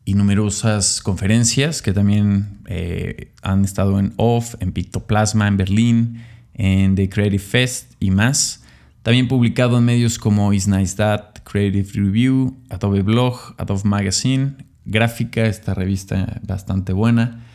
y 0.03 0.15
numerosas 0.15 1.01
conferencias 1.03 1.83
que 1.83 1.93
también 1.93 2.61
eh, 2.65 3.31
han 3.43 3.63
estado 3.63 3.99
en 3.99 4.15
OFF, 4.17 4.55
en 4.59 4.71
Pictoplasma, 4.71 5.47
en 5.47 5.57
Berlín, 5.57 6.23
en 6.55 6.95
The 6.95 7.07
Creative 7.07 7.37
Fest 7.37 7.93
y 7.99 8.09
más. 8.09 8.63
También 9.03 9.27
publicado 9.27 9.77
en 9.77 9.85
medios 9.85 10.17
como 10.17 10.51
Is 10.51 10.67
Nice 10.67 10.95
That, 10.95 11.43
Creative 11.43 11.87
Review, 11.93 12.57
Adobe 12.71 13.03
Blog, 13.03 13.53
Adobe 13.59 13.83
Magazine, 13.83 14.55
Gráfica, 14.83 15.45
esta 15.45 15.75
revista 15.75 16.41
bastante 16.41 16.91
buena, 16.91 17.45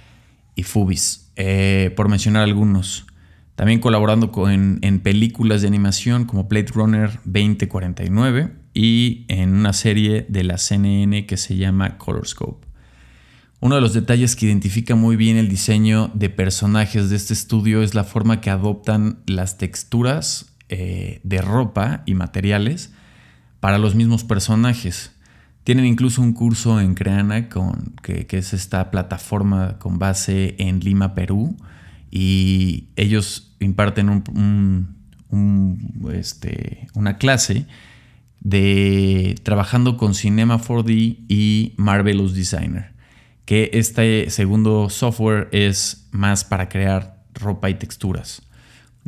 y 0.54 0.62
Fubis, 0.62 1.29
eh, 1.42 1.90
por 1.96 2.10
mencionar 2.10 2.42
algunos. 2.42 3.06
También 3.54 3.80
colaborando 3.80 4.30
en 4.48 5.00
películas 5.00 5.62
de 5.62 5.68
animación 5.68 6.26
como 6.26 6.44
Blade 6.44 6.72
Runner 6.74 7.18
2049 7.24 8.52
y 8.74 9.24
en 9.28 9.54
una 9.54 9.72
serie 9.72 10.26
de 10.28 10.44
la 10.44 10.58
CNN 10.58 11.24
que 11.24 11.38
se 11.38 11.56
llama 11.56 11.96
Colorscope. 11.96 12.66
Uno 13.60 13.74
de 13.74 13.80
los 13.80 13.94
detalles 13.94 14.36
que 14.36 14.46
identifica 14.46 14.96
muy 14.96 15.16
bien 15.16 15.38
el 15.38 15.48
diseño 15.48 16.10
de 16.12 16.28
personajes 16.28 17.08
de 17.08 17.16
este 17.16 17.32
estudio 17.32 17.82
es 17.82 17.94
la 17.94 18.04
forma 18.04 18.42
que 18.42 18.50
adoptan 18.50 19.20
las 19.26 19.56
texturas 19.56 20.54
eh, 20.68 21.20
de 21.24 21.40
ropa 21.40 22.02
y 22.04 22.14
materiales 22.14 22.92
para 23.60 23.78
los 23.78 23.94
mismos 23.94 24.24
personajes. 24.24 25.12
Tienen 25.64 25.84
incluso 25.84 26.22
un 26.22 26.32
curso 26.32 26.80
en 26.80 26.94
Creana, 26.94 27.48
con, 27.48 27.94
que, 28.02 28.26
es 28.30 28.54
esta 28.54 28.90
plataforma 28.90 29.78
con 29.78 29.98
base 29.98 30.56
en 30.58 30.80
Lima, 30.80 31.14
Perú, 31.14 31.56
y 32.10 32.88
ellos 32.96 33.54
imparten 33.60 34.24
este, 36.12 36.88
una 36.94 37.18
clase 37.18 37.66
de 38.40 39.36
trabajando 39.42 39.96
con 39.96 40.14
Cinema 40.14 40.58
4D 40.58 41.18
y 41.28 41.74
Marvelous 41.76 42.34
Designer, 42.34 42.92
que 43.44 43.70
este 43.74 44.30
segundo 44.30 44.88
software 44.88 45.48
es 45.52 46.08
más 46.10 46.44
para 46.44 46.68
crear 46.68 47.22
ropa 47.34 47.68
y 47.70 47.74
texturas. 47.74 48.42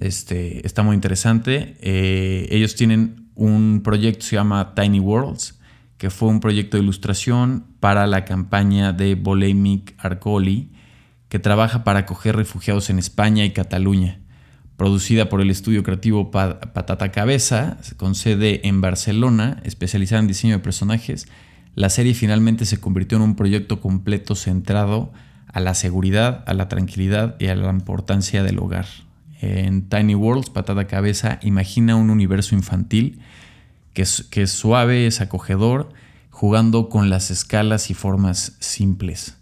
Este, 0.00 0.66
está 0.66 0.82
muy 0.82 0.94
interesante. 0.94 1.76
Eh, 1.80 2.48
ellos 2.50 2.74
tienen 2.74 3.30
un 3.34 3.82
proyecto 3.82 4.20
que 4.20 4.26
se 4.26 4.36
llama 4.36 4.74
Tiny 4.74 5.00
Worlds, 5.00 5.58
que 6.02 6.10
fue 6.10 6.28
un 6.28 6.40
proyecto 6.40 6.76
de 6.76 6.82
ilustración 6.82 7.64
para 7.78 8.08
la 8.08 8.24
campaña 8.24 8.92
de 8.92 9.14
Bolemic 9.14 9.94
Arcoli, 9.98 10.72
que 11.28 11.38
trabaja 11.38 11.84
para 11.84 12.00
acoger 12.00 12.34
refugiados 12.34 12.90
en 12.90 12.98
España 12.98 13.44
y 13.44 13.52
Cataluña 13.52 14.18
producida 14.76 15.28
por 15.28 15.40
el 15.40 15.48
estudio 15.48 15.84
creativo 15.84 16.32
Patata 16.32 17.12
Cabeza, 17.12 17.78
con 17.98 18.16
sede 18.16 18.66
en 18.66 18.80
Barcelona, 18.80 19.60
especializada 19.62 20.20
en 20.20 20.26
diseño 20.26 20.54
de 20.54 20.58
personajes, 20.58 21.28
la 21.76 21.88
serie 21.88 22.14
finalmente 22.14 22.64
se 22.64 22.80
convirtió 22.80 23.18
en 23.18 23.22
un 23.22 23.36
proyecto 23.36 23.80
completo 23.80 24.34
centrado 24.34 25.12
a 25.46 25.60
la 25.60 25.74
seguridad, 25.74 26.42
a 26.48 26.54
la 26.54 26.68
tranquilidad 26.68 27.36
y 27.38 27.46
a 27.46 27.54
la 27.54 27.70
importancia 27.70 28.42
del 28.42 28.58
hogar. 28.58 28.86
En 29.40 29.88
Tiny 29.88 30.16
Worlds, 30.16 30.50
Patata 30.50 30.88
Cabeza 30.88 31.38
imagina 31.42 31.94
un 31.94 32.10
universo 32.10 32.56
infantil 32.56 33.20
que 33.92 34.02
es, 34.02 34.24
que 34.30 34.46
suave, 34.46 35.06
es 35.06 35.20
acogedor, 35.20 35.90
jugando 36.30 36.88
con 36.88 37.10
las 37.10 37.30
escalas 37.30 37.90
y 37.90 37.94
formas 37.94 38.56
simples. 38.60 39.36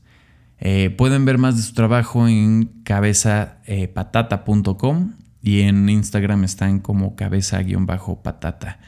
Eh, 0.59 0.91
pueden 0.91 1.25
ver 1.25 1.39
más 1.39 1.57
de 1.57 1.63
su 1.63 1.73
trabajo 1.73 2.27
en 2.29 2.65
cabezapatata.com 2.85 5.15
y 5.43 5.63
en 5.63 5.89
Instagram 5.89 6.45
están 6.45 6.81
como 6.81 7.17
cabeza-patata. 7.17 8.79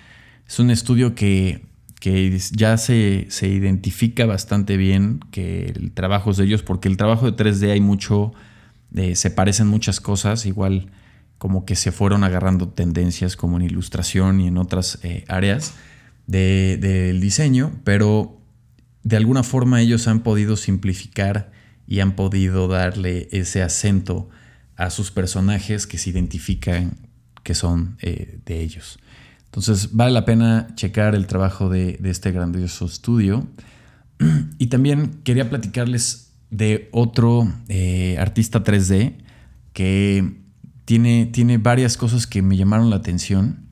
Es 0.46 0.58
un 0.58 0.70
estudio 0.70 1.14
que, 1.14 1.64
ya 2.52 2.76
se, 2.76 3.26
identifica 3.40 4.26
bastante 4.26 4.76
bien 4.76 5.20
que 5.30 5.72
el 5.74 5.92
trabajo 5.92 6.32
es 6.32 6.36
de 6.36 6.44
ellos, 6.44 6.62
porque 6.62 6.88
el 6.88 6.98
trabajo 6.98 7.30
de 7.30 7.36
3D 7.36 7.70
hay 7.70 7.80
mucho, 7.80 8.34
eh, 8.94 9.16
se 9.16 9.30
parecen 9.30 9.68
muchas 9.68 10.02
cosas, 10.02 10.44
igual 10.44 10.90
como 11.42 11.64
que 11.64 11.74
se 11.74 11.90
fueron 11.90 12.22
agarrando 12.22 12.68
tendencias 12.68 13.34
como 13.34 13.56
en 13.56 13.64
ilustración 13.64 14.40
y 14.40 14.46
en 14.46 14.58
otras 14.58 15.00
eh, 15.02 15.24
áreas 15.26 15.74
del 16.28 17.20
diseño, 17.20 17.72
pero 17.82 18.38
de 19.02 19.16
alguna 19.16 19.42
forma 19.42 19.80
ellos 19.80 20.06
han 20.06 20.20
podido 20.20 20.56
simplificar 20.56 21.50
y 21.88 21.98
han 21.98 22.14
podido 22.14 22.68
darle 22.68 23.28
ese 23.32 23.60
acento 23.60 24.30
a 24.76 24.90
sus 24.90 25.10
personajes 25.10 25.88
que 25.88 25.98
se 25.98 26.10
identifican 26.10 26.96
que 27.42 27.56
son 27.56 27.96
eh, 28.02 28.38
de 28.46 28.60
ellos. 28.60 29.00
Entonces 29.46 29.94
vale 29.94 30.12
la 30.12 30.24
pena 30.24 30.68
checar 30.76 31.16
el 31.16 31.26
trabajo 31.26 31.68
de, 31.68 31.98
este 32.04 32.30
grandioso 32.30 32.86
estudio. 32.86 33.48
Y 34.58 34.68
también 34.68 35.22
quería 35.24 35.50
platicarles 35.50 36.30
de 36.50 36.88
otro 36.92 37.52
eh, 37.68 38.16
artista 38.20 38.62
3D 38.62 39.16
que 39.72 40.41
tiene, 40.92 41.24
tiene 41.24 41.56
varias 41.56 41.96
cosas 41.96 42.26
que 42.26 42.42
me 42.42 42.54
llamaron 42.54 42.90
la 42.90 42.96
atención 42.96 43.64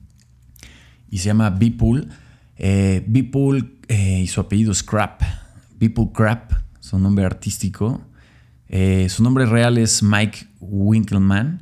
y 1.07 1.19
se 1.19 1.25
llama 1.25 1.51
Beepool. 1.51 2.09
Eh, 2.57 3.05
Beepool 3.07 3.77
y 3.87 4.25
su 4.25 4.41
apellido 4.41 4.71
es 4.71 4.81
Crap. 4.81 5.21
Beepool 5.79 6.13
Crap, 6.13 6.51
su 6.79 6.97
nombre 6.97 7.23
artístico. 7.23 8.01
Eh, 8.69 9.05
su 9.07 9.21
nombre 9.21 9.45
real 9.45 9.77
es 9.77 10.01
Mike 10.01 10.47
Winkelman 10.61 11.61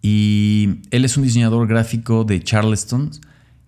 y 0.00 0.80
él 0.90 1.04
es 1.04 1.18
un 1.18 1.24
diseñador 1.24 1.68
gráfico 1.68 2.24
de 2.24 2.42
Charleston 2.42 3.10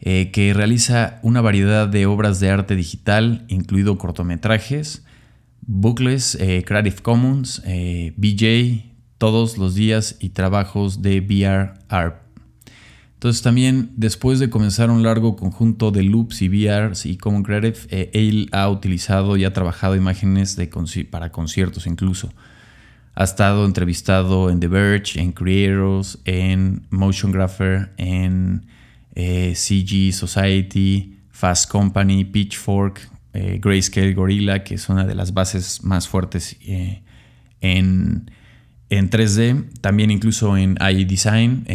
eh, 0.00 0.30
que 0.32 0.54
realiza 0.54 1.20
una 1.22 1.42
variedad 1.42 1.86
de 1.86 2.06
obras 2.06 2.40
de 2.40 2.48
arte 2.48 2.76
digital, 2.76 3.44
incluido 3.48 3.98
cortometrajes, 3.98 5.04
bucles, 5.60 6.34
eh, 6.40 6.64
Creative 6.66 7.02
Commons, 7.02 7.62
BJ, 8.16 8.95
todos 9.18 9.58
los 9.58 9.74
días 9.74 10.16
y 10.20 10.30
trabajos 10.30 11.02
de 11.02 11.20
VR 11.20 11.74
Art. 11.88 12.22
Entonces 13.14 13.42
también 13.42 13.90
después 13.96 14.38
de 14.38 14.50
comenzar 14.50 14.90
un 14.90 15.02
largo 15.02 15.36
conjunto 15.36 15.90
de 15.90 16.02
loops 16.02 16.42
y 16.42 16.48
VRs 16.48 17.06
y 17.06 17.16
Common 17.16 17.42
Creative, 17.42 18.10
él 18.12 18.48
ha 18.52 18.68
utilizado 18.68 19.36
y 19.36 19.44
ha 19.44 19.52
trabajado 19.52 19.96
imágenes 19.96 20.58
para 21.10 21.32
conciertos 21.32 21.86
incluso. 21.86 22.30
Ha 23.14 23.24
estado 23.24 23.64
entrevistado 23.64 24.50
en 24.50 24.60
The 24.60 24.68
Verge, 24.68 25.18
en 25.18 25.32
Creators, 25.32 26.18
en 26.26 26.86
Motion 26.90 27.32
Grapher, 27.32 27.94
en 27.96 28.66
eh, 29.14 29.54
CG 29.54 30.12
Society, 30.12 31.16
Fast 31.30 31.70
Company, 31.70 32.26
Pitchfork, 32.26 33.10
eh, 33.32 33.58
Grayscale 33.62 34.12
Gorilla, 34.12 34.62
que 34.62 34.74
es 34.74 34.90
una 34.90 35.06
de 35.06 35.14
las 35.14 35.32
bases 35.32 35.82
más 35.82 36.06
fuertes 36.06 36.58
eh, 36.60 37.02
en, 37.62 38.30
en, 38.90 39.10
3D. 39.10 39.80
También 39.80 40.10
incluso 40.10 40.56
en 40.56 40.76
iDesign, 40.80 41.66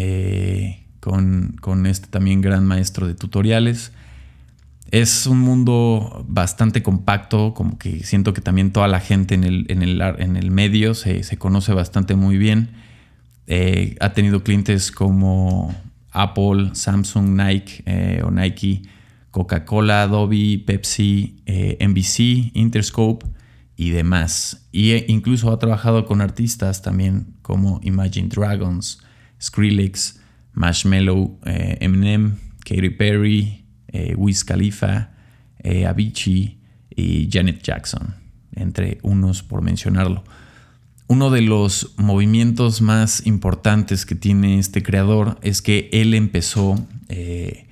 con, 0.99 1.55
con 1.59 1.85
este 1.85 2.07
también 2.07 2.41
gran 2.41 2.65
maestro 2.65 3.07
de 3.07 3.15
tutoriales. 3.15 3.91
Es 4.91 5.25
un 5.25 5.39
mundo 5.39 6.25
bastante 6.27 6.83
compacto, 6.83 7.53
como 7.53 7.77
que 7.77 8.03
siento 8.03 8.33
que 8.33 8.41
también 8.41 8.73
toda 8.73 8.89
la 8.89 8.99
gente 8.99 9.35
en 9.35 9.45
el, 9.45 9.65
en 9.69 10.35
el, 10.35 10.51
medio 10.51 10.93
se, 10.95 11.37
conoce 11.37 11.71
bastante 11.73 12.15
muy 12.15 12.37
bien. 12.37 12.71
Eh, 13.47 13.95
ha 14.01 14.11
tenido 14.11 14.43
clientes 14.43 14.91
como 14.91 15.73
Apple, 16.11 16.71
Samsung, 16.73 17.41
Nike 17.41 17.83
eh, 17.85 18.21
o 18.25 18.31
Nike, 18.31 18.81
Coca-Cola, 19.31 20.03
Adobe, 20.03 20.61
Pepsi, 20.65 21.41
eh, 21.45 21.77
NBC, 21.79 22.51
Interscope 22.53 23.25
y 23.75 23.89
demás. 23.91 24.67
Y 24.71 25.11
incluso 25.11 25.51
ha 25.51 25.59
trabajado 25.59 26.05
con 26.05 26.21
artistas 26.21 26.81
también 26.81 27.35
como 27.41 27.79
Imagine 27.83 28.27
Dragons, 28.29 28.99
Skrillex, 29.41 30.19
Marshmello, 30.53 31.31
Eminem, 31.45 32.37
Katy 32.65 32.89
Perry, 32.91 33.65
eh, 33.87 34.15
Khalifa, 34.45 35.11
eh, 35.59 35.85
Avicii 35.85 36.59
y 36.95 37.29
Janet 37.31 37.61
Jackson, 37.63 38.15
entre 38.55 38.99
unos 39.01 39.43
por 39.43 39.61
mencionarlo. 39.61 40.23
Uno 41.07 41.29
de 41.29 41.41
los 41.41 41.93
movimientos 41.97 42.81
más 42.81 43.25
importantes 43.25 44.05
que 44.05 44.15
tiene 44.15 44.59
este 44.59 44.81
creador 44.81 45.37
es 45.41 45.61
que 45.61 45.89
él 45.91 46.13
empezó 46.13 46.75
eh, 47.09 47.67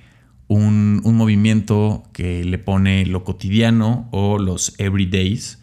un, 0.46 1.00
movimiento 1.02 2.02
que 2.12 2.44
le 2.44 2.58
pone 2.58 3.06
lo 3.06 3.24
cotidiano 3.24 4.08
o 4.10 4.38
los 4.38 4.74
everydays. 4.78 5.59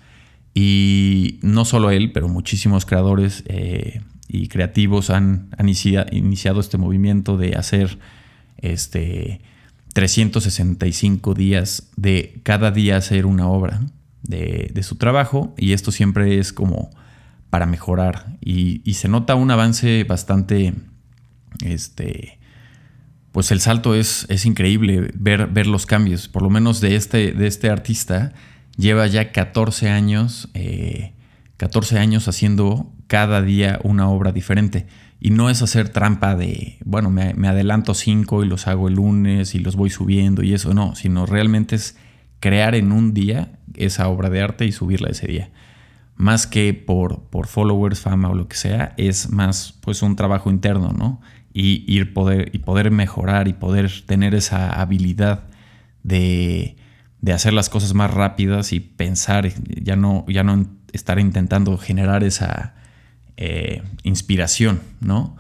Y 0.59 1.37
no 1.43 1.65
solo 1.65 1.91
él, 1.91 2.11
pero 2.11 2.27
muchísimos 2.27 2.83
creadores 2.83 3.43
y 4.27 4.47
creativos 4.47 5.11
han, 5.11 5.49
han 5.55 5.69
iniciado 5.69 6.59
este 6.59 6.79
movimiento 6.79 7.37
de 7.37 7.53
hacer 7.53 7.99
este, 8.57 9.39
365 9.93 11.35
días 11.35 11.91
de 11.95 12.39
cada 12.41 12.71
día 12.71 12.97
hacer 12.97 13.27
una 13.27 13.47
obra 13.47 13.81
de, 14.23 14.81
su 14.81 14.95
trabajo 14.95 15.53
y 15.59 15.73
esto 15.73 15.91
siempre 15.91 16.39
es 16.39 16.53
como 16.53 16.89
para 17.51 17.67
mejorar. 17.67 18.35
Y, 18.41 18.81
se 18.95 19.09
nota 19.09 19.35
un 19.35 19.51
avance 19.51 20.05
bastante, 20.05 20.73
este, 21.63 22.39
pues 23.31 23.51
el 23.51 23.59
salto 23.59 23.93
es, 23.93 24.25
es 24.29 24.47
increíble 24.47 25.11
ver, 25.13 25.45
ver 25.45 25.67
los 25.67 25.85
cambios, 25.85 26.27
por 26.27 26.41
lo 26.41 26.49
menos 26.49 26.81
de 26.81 26.95
este, 26.95 27.33
de 27.33 27.45
este 27.45 27.69
artista 27.69 28.33
lleva 28.77 29.07
ya 29.07 29.31
14 29.31 29.89
años, 29.89 30.49
14 31.57 31.95
eh, 31.95 31.99
años 31.99 32.27
haciendo 32.27 32.93
cada 33.07 33.41
día 33.41 33.79
una 33.83 34.09
obra 34.09 34.31
diferente. 34.31 34.87
Y 35.19 35.31
no 35.31 35.49
es 35.49 35.63
hacer 35.63 35.89
trampa 35.89 36.35
de, 36.35 36.77
bueno, 36.85 37.09
me, 37.09 37.33
me 37.33 37.47
adelanto 37.47 37.95
cinco 37.95 38.43
y 38.43 38.47
los 38.47 38.67
hago 38.67 38.87
el 38.87 38.95
lunes 38.95 39.55
y 39.55 39.59
los 39.59 39.75
voy 39.75 39.89
subiendo 39.89 40.43
y 40.43 40.53
eso, 40.53 40.75
no, 40.75 40.95
sino 40.95 41.25
realmente 41.25 41.75
es 41.75 41.97
crear 42.39 42.75
en 42.75 42.91
un 42.91 43.15
día 43.15 43.57
esa 43.75 44.07
obra 44.09 44.29
de 44.29 44.41
arte 44.41 44.65
y 44.65 44.71
subirla 44.71 45.09
ese 45.09 45.27
día. 45.27 45.49
Más 46.15 46.45
que 46.45 46.73
por, 46.75 47.23
por 47.29 47.47
followers, 47.47 47.99
fama 47.99 48.29
o 48.29 48.35
lo 48.35 48.47
que 48.47 48.57
sea, 48.57 48.93
es 48.97 49.31
más 49.31 49.73
pues 49.81 50.03
un 50.03 50.15
trabajo 50.15 50.51
interno, 50.51 50.93
¿no? 50.95 51.19
Y 51.51 51.83
ir 51.91 52.13
poder, 52.13 52.51
y 52.53 52.59
poder 52.59 52.91
mejorar 52.91 53.47
y 53.47 53.53
poder 53.53 53.91
tener 54.05 54.35
esa 54.35 54.69
habilidad 54.79 55.45
de, 56.03 56.76
de 57.21 57.33
hacer 57.33 57.53
las 57.53 57.69
cosas 57.69 57.93
más 57.93 58.11
rápidas 58.11 58.73
y 58.73 58.79
pensar, 58.79 59.51
ya 59.81 59.95
no, 59.95 60.25
ya 60.27 60.43
no 60.43 60.67
estar 60.93 61.19
intentando 61.19 61.77
generar 61.77 62.23
esa 62.23 62.75
eh, 63.37 63.83
inspiración, 64.03 64.81
¿no? 64.99 65.35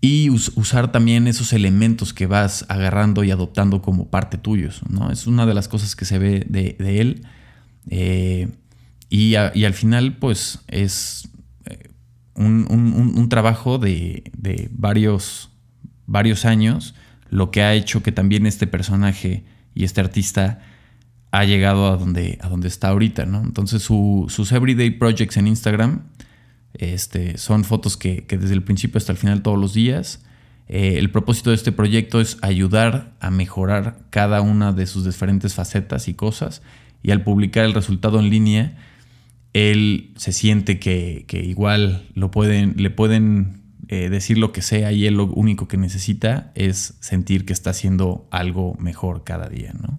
Y 0.00 0.30
usar 0.30 0.90
también 0.90 1.28
esos 1.28 1.52
elementos 1.52 2.12
que 2.12 2.26
vas 2.26 2.66
agarrando 2.68 3.22
y 3.22 3.30
adoptando 3.30 3.82
como 3.82 4.10
parte 4.10 4.36
tuyos, 4.36 4.82
¿no? 4.88 5.12
Es 5.12 5.26
una 5.26 5.46
de 5.46 5.54
las 5.54 5.68
cosas 5.68 5.94
que 5.94 6.04
se 6.04 6.18
ve 6.18 6.44
de, 6.48 7.00
él. 7.00 7.24
Eh, 7.88 8.48
y, 9.08 9.36
al 9.36 9.74
final, 9.74 10.16
pues, 10.16 10.58
es 10.66 11.28
eh, 11.66 11.90
un, 12.34 13.28
trabajo 13.28 13.78
de, 13.78 14.24
de, 14.36 14.68
varios, 14.72 15.50
varios 16.06 16.44
años, 16.46 16.96
lo 17.30 17.52
que 17.52 17.62
ha 17.62 17.74
hecho 17.74 18.02
que 18.02 18.10
también 18.10 18.44
este 18.46 18.66
personaje 18.66 19.44
y 19.72 19.84
este 19.84 20.00
artista 20.00 20.60
ha 21.32 21.44
llegado 21.44 21.86
a 21.86 21.96
donde, 21.96 22.38
a 22.42 22.48
donde 22.48 22.68
está 22.68 22.88
ahorita, 22.88 23.24
¿no? 23.24 23.42
Entonces 23.42 23.82
sus 23.82 24.52
everyday 24.52 24.90
projects 24.90 25.38
en 25.38 25.48
Instagram 25.48 26.02
este, 26.74 27.38
son 27.38 27.64
fotos 27.64 27.96
que, 27.96 28.24
desde 28.28 28.52
el 28.52 28.62
principio 28.62 28.98
hasta 28.98 29.12
el 29.12 29.18
final 29.18 29.42
todos 29.42 29.58
los 29.58 29.72
días. 29.72 30.24
Eh, 30.68 30.98
el 30.98 31.10
propósito 31.10 31.50
de 31.50 31.56
este 31.56 31.72
proyecto 31.72 32.20
es 32.20 32.36
ayudar 32.42 33.14
a 33.18 33.30
mejorar 33.30 33.98
cada 34.10 34.42
una 34.42 34.72
de 34.72 34.86
sus 34.86 35.06
diferentes 35.06 35.54
facetas 35.54 36.06
y 36.06 36.14
cosas. 36.14 36.62
Y 37.02 37.10
al 37.12 37.24
publicar 37.24 37.64
el 37.64 37.72
resultado 37.72 38.20
en 38.20 38.28
línea, 38.28 38.76
él 39.54 40.12
se 40.16 40.32
siente 40.32 40.78
que, 40.78 41.24
igual 41.32 42.08
lo 42.14 42.30
pueden, 42.30 42.74
le 42.76 42.90
pueden 42.90 43.62
eh, 43.88 44.10
decir 44.10 44.36
lo 44.36 44.52
que 44.52 44.60
sea 44.60 44.92
y 44.92 45.06
él 45.06 45.14
lo 45.14 45.26
único 45.26 45.66
que 45.66 45.78
necesita 45.78 46.52
es 46.54 46.94
sentir 47.00 47.46
que 47.46 47.54
está 47.54 47.70
haciendo 47.70 48.28
algo 48.30 48.76
mejor 48.78 49.24
cada 49.24 49.48
día. 49.48 49.72
¿no? 49.72 49.98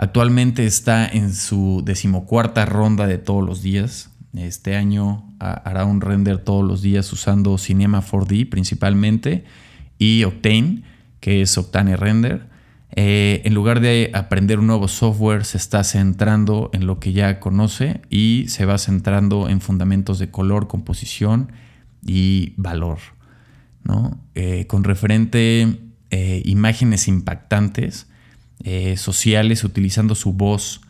Actualmente 0.00 0.64
está 0.64 1.08
en 1.08 1.34
su 1.34 1.82
decimocuarta 1.84 2.64
ronda 2.64 3.08
de 3.08 3.18
todos 3.18 3.44
los 3.44 3.62
días. 3.62 4.12
Este 4.32 4.76
año 4.76 5.34
hará 5.40 5.84
un 5.84 6.00
render 6.00 6.38
todos 6.38 6.64
los 6.64 6.82
días 6.82 7.12
usando 7.12 7.58
Cinema 7.58 8.00
4D 8.00 8.48
principalmente 8.48 9.42
y 9.98 10.22
Octane, 10.22 10.84
que 11.18 11.42
es 11.42 11.58
Octane 11.58 11.96
Render. 11.96 12.46
Eh, 12.94 13.42
en 13.44 13.54
lugar 13.54 13.80
de 13.80 14.12
aprender 14.14 14.60
un 14.60 14.68
nuevo 14.68 14.86
software, 14.86 15.44
se 15.44 15.58
está 15.58 15.82
centrando 15.82 16.70
en 16.72 16.86
lo 16.86 17.00
que 17.00 17.12
ya 17.12 17.40
conoce 17.40 18.00
y 18.08 18.44
se 18.46 18.66
va 18.66 18.78
centrando 18.78 19.48
en 19.48 19.60
fundamentos 19.60 20.20
de 20.20 20.30
color, 20.30 20.68
composición 20.68 21.50
y 22.06 22.54
valor. 22.56 22.98
¿no? 23.82 24.20
Eh, 24.36 24.68
con 24.68 24.84
referente 24.84 25.76
eh, 26.10 26.42
imágenes 26.44 27.08
impactantes, 27.08 28.06
sociales, 28.96 29.64
utilizando 29.64 30.14
su 30.14 30.32
voz 30.32 30.80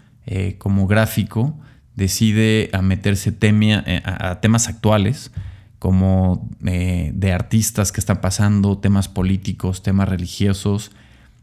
como 0.59 0.87
gráfico 0.87 1.59
decide 1.99 2.71
a 2.73 2.81
meterse 2.81 3.35
eh, 3.41 4.03
a, 4.05 4.41
temas 4.41 4.69
actuales 4.69 5.33
como 5.81 6.49
eh, 6.65 7.11
de 7.13 7.33
artistas 7.33 7.91
que 7.91 7.99
están 7.99 8.21
pasando, 8.21 8.79
temas 8.79 9.09
políticos, 9.09 9.83
temas 9.83 10.09
religiosos, 10.09 10.93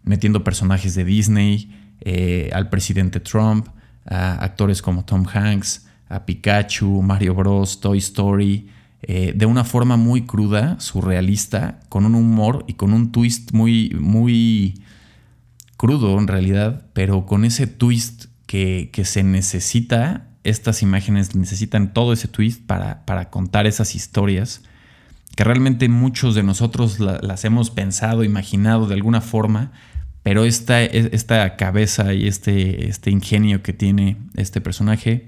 metiendo 0.04 0.46
personajes 0.46 0.96
de 0.96 1.04
Disney, 1.04 1.70
eh, 2.02 2.50
al 2.54 2.70
presidente 2.70 3.20
Trump, 3.20 3.68
a 4.06 4.36
actores 4.44 4.82
como 4.82 5.04
Tom 5.04 5.26
Hanks, 5.32 5.88
a 6.08 6.26
Pikachu, 6.26 7.02
Mario 7.02 7.36
Bros, 7.36 7.82
Toy 7.82 7.98
Story, 7.98 8.70
de 9.08 9.46
una 9.46 9.64
forma 9.64 9.98
muy 9.98 10.26
cruda, 10.26 10.80
surrealista, 10.80 11.80
con 11.90 12.08
un 12.08 12.16
humor 12.16 12.66
y 12.68 12.74
con 12.74 12.92
un 12.92 13.12
twist 13.12 13.52
muy, 13.52 13.96
muy 14.00 14.82
crudo 15.78 16.18
en 16.20 16.28
realidad, 16.28 16.86
pero 16.94 17.26
con 17.26 17.46
ese 17.46 17.68
twist 17.68 18.26
que, 18.46 18.90
que 18.94 19.06
se 19.06 19.24
necesita 19.24 20.30
estas 20.46 20.84
imágenes 20.84 21.36
necesitan 21.36 21.92
todo 21.92 22.14
ese 22.14 22.28
twist 22.28 22.64
para, 22.66 23.30
contar 23.32 23.66
esas 23.66 23.96
historias 23.96 24.62
que 25.36 25.44
realmente 25.44 25.90
muchos 25.90 26.36
de 26.36 26.44
nosotros 26.44 27.00
las 27.00 27.44
hemos 27.44 27.72
pensado, 27.72 28.24
imaginado 28.24 28.88
de 28.88 28.94
alguna 28.94 29.20
forma, 29.20 29.74
pero 30.24 30.46
esta, 30.46 30.82
esta 30.82 31.58
cabeza 31.58 32.14
y 32.14 32.28
este, 32.28 32.88
este 32.88 33.10
ingenio 33.10 33.64
que 33.64 33.74
tiene 33.74 34.18
este 34.36 34.62
personaje, 34.62 35.28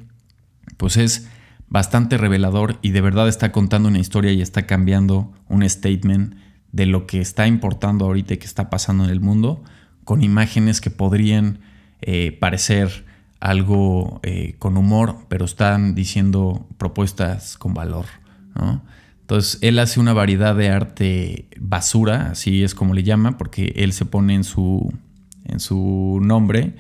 pues 0.78 0.96
es 0.96 1.28
bastante 1.68 2.18
revelador 2.18 2.78
y 2.82 2.92
de 2.92 3.02
verdad 3.02 3.28
está 3.28 3.52
contando 3.52 3.90
una 3.90 4.00
historia 4.00 4.32
y 4.32 4.42
está 4.42 4.66
cambiando 4.66 5.34
un 5.50 5.68
statement 5.68 6.36
de 6.72 6.86
lo 6.86 7.06
que 7.06 7.20
está 7.20 7.48
importando 7.48 8.06
ahorita 8.06 8.36
y 8.36 8.38
que 8.38 8.46
está 8.46 8.70
pasando 8.70 9.04
en 9.04 9.10
el 9.10 9.20
mundo, 9.20 9.64
con 10.08 10.24
imágenes 10.24 10.80
que 10.80 10.90
podrían 10.90 11.60
eh, 12.02 12.32
parecer 12.32 13.04
algo 13.42 14.22
eh, 14.24 14.56
con 14.58 14.78
humor, 14.78 15.18
pero 15.28 15.44
están 15.44 15.96
diciendo 15.96 16.66
propuestas 16.78 17.58
con 17.58 17.74
valor. 17.74 18.06
Entonces, 19.20 19.60
él 19.62 19.78
hace 19.80 20.00
una 20.00 20.14
variedad 20.14 20.56
de 20.56 20.70
arte 20.70 21.50
basura, 21.60 22.32
así 22.32 22.64
es 22.64 22.74
como 22.74 22.94
le 22.94 23.04
llama, 23.04 23.38
porque 23.38 23.74
él 23.76 23.92
se 23.92 24.06
pone 24.06 24.34
en 24.34 24.46
su, 24.46 24.94
en 25.44 25.60
su 25.60 26.20
nombre, 26.24 26.76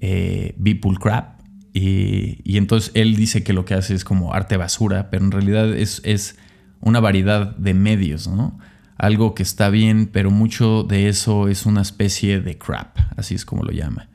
eh, 0.00 0.56
Crap, 1.00 1.42
y, 1.72 2.56
entonces 2.56 2.90
él 2.94 3.14
dice 3.14 3.44
que 3.44 3.52
lo 3.52 3.64
que 3.64 3.74
hace 3.74 3.94
es 3.94 4.02
como 4.02 4.34
arte 4.34 4.56
basura, 4.56 5.10
pero 5.10 5.24
en 5.24 5.30
realidad 5.30 5.72
es, 5.72 6.02
es 6.04 6.38
una 6.80 6.98
variedad 6.98 7.54
de 7.54 7.72
medios, 7.72 8.26
¿no? 8.26 8.58
Algo 8.96 9.34
que 9.34 9.42
está 9.42 9.70
bien, 9.70 10.06
pero 10.06 10.30
mucho 10.30 10.82
de 10.82 11.08
eso 11.08 11.48
es 11.48 11.66
una 11.66 11.82
especie 11.82 12.40
de 12.40 12.58
crap, 12.58 12.98
así 13.16 13.34
es 13.34 13.44
como 13.44 13.62
lo 13.64 13.72
llama 13.72 14.08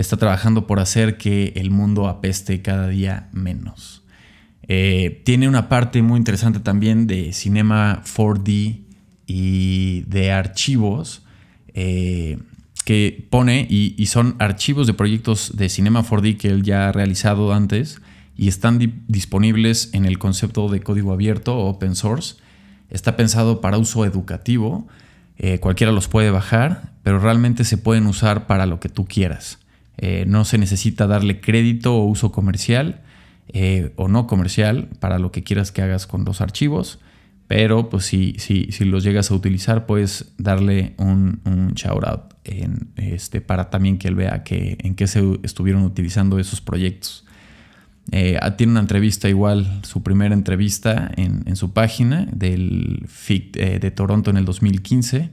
está 0.00 0.16
trabajando 0.16 0.66
por 0.66 0.80
hacer 0.80 1.16
que 1.18 1.52
el 1.56 1.70
mundo 1.70 2.08
apeste 2.08 2.62
cada 2.62 2.88
día 2.88 3.28
menos. 3.32 4.02
Eh, 4.66 5.22
tiene 5.24 5.48
una 5.48 5.68
parte 5.68 6.00
muy 6.02 6.18
interesante 6.18 6.60
también 6.60 7.06
de 7.06 7.32
cinema 7.32 8.02
4D 8.04 8.84
y 9.26 10.02
de 10.02 10.32
archivos 10.32 11.22
eh, 11.74 12.38
que 12.84 13.26
pone 13.30 13.66
y, 13.68 14.04
son 14.06 14.36
archivos 14.38 14.86
de 14.86 14.94
proyectos 14.94 15.56
de 15.56 15.68
cinema 15.68 16.04
4D 16.04 16.36
que 16.36 16.48
él 16.48 16.62
ya 16.62 16.88
ha 16.88 16.92
realizado 16.92 17.52
antes 17.52 18.00
y 18.36 18.48
están 18.48 18.78
disponibles 19.06 19.90
en 19.92 20.06
el 20.06 20.18
concepto 20.18 20.68
de 20.68 20.80
código 20.80 21.12
abierto 21.12 21.58
open 21.58 21.94
source. 21.94 22.36
Está 22.90 23.16
pensado 23.16 23.60
para 23.60 23.78
uso 23.78 24.04
educativo, 24.04 24.86
eh, 25.38 25.58
cualquiera 25.58 25.92
los 25.92 26.08
puede 26.08 26.30
bajar, 26.30 26.92
pero 27.02 27.18
realmente 27.18 27.64
se 27.64 27.78
pueden 27.78 28.06
usar 28.06 28.46
para 28.46 28.66
lo 28.66 28.80
que 28.80 28.88
tú 28.88 29.06
quieras. 29.06 29.58
Eh, 29.96 30.24
no 30.26 30.44
se 30.44 30.58
necesita 30.58 31.06
darle 31.06 31.40
crédito 31.40 31.94
o 31.96 32.04
uso 32.04 32.32
comercial 32.32 33.02
eh, 33.48 33.92
o 33.96 34.08
no 34.08 34.26
comercial 34.26 34.88
para 34.98 35.18
lo 35.18 35.32
que 35.32 35.42
quieras 35.42 35.72
que 35.72 35.82
hagas 35.82 36.06
con 36.06 36.24
los 36.24 36.40
archivos. 36.40 36.98
Pero 37.48 37.88
pues 37.88 38.04
si, 38.04 38.36
si, 38.38 38.70
si 38.70 38.84
los 38.84 39.02
llegas 39.02 39.30
a 39.30 39.34
utilizar, 39.34 39.84
puedes 39.84 40.32
darle 40.38 40.94
un, 40.98 41.40
un 41.44 41.72
shout 41.74 42.04
out 42.04 42.34
este, 42.96 43.40
para 43.40 43.70
también 43.70 43.98
que 43.98 44.08
él 44.08 44.14
vea 44.14 44.44
que, 44.44 44.78
en 44.80 44.94
qué 44.94 45.06
se 45.06 45.22
estuvieron 45.42 45.82
utilizando 45.82 46.38
esos 46.38 46.60
proyectos. 46.60 47.24
Eh, 48.12 48.38
ah, 48.40 48.56
tiene 48.56 48.72
una 48.72 48.80
entrevista 48.80 49.28
igual, 49.28 49.80
su 49.84 50.02
primera 50.02 50.34
entrevista 50.34 51.10
en, 51.16 51.42
en 51.46 51.56
su 51.56 51.72
página 51.72 52.26
del 52.32 53.04
FIC 53.06 53.56
de 53.56 53.90
Toronto 53.90 54.30
en 54.30 54.36
el 54.36 54.44
2015 54.44 55.30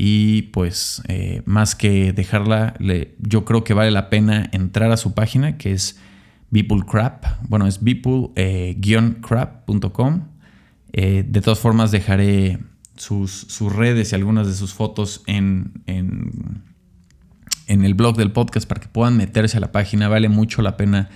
y 0.00 0.42
pues 0.52 1.02
eh, 1.08 1.42
más 1.44 1.74
que 1.74 2.12
dejarla, 2.12 2.74
yo 3.18 3.44
creo 3.44 3.64
que 3.64 3.74
vale 3.74 3.90
la 3.90 4.10
pena 4.10 4.48
entrar 4.52 4.92
a 4.92 4.96
su 4.96 5.12
página 5.12 5.58
que 5.58 5.72
es 5.72 5.98
Beepulcrap. 6.50 7.24
Bueno, 7.48 7.66
es 7.66 7.82
beeple-crap.com. 7.82 10.28
Eh, 10.92 11.24
de 11.28 11.40
todas 11.40 11.58
formas, 11.58 11.90
dejaré 11.90 12.60
sus, 12.96 13.32
sus, 13.32 13.74
redes 13.74 14.12
y 14.12 14.14
algunas 14.14 14.46
de 14.46 14.54
sus 14.54 14.72
fotos 14.72 15.24
en, 15.26 15.82
en, 15.86 16.62
el 17.66 17.94
blog 17.94 18.16
del 18.16 18.30
podcast 18.30 18.68
para 18.68 18.80
que 18.80 18.86
puedan 18.86 19.16
meterse 19.16 19.56
a 19.56 19.60
la 19.60 19.72
página. 19.72 20.08
Vale 20.08 20.28
mucho 20.28 20.62
la 20.62 20.76
pena 20.76 21.08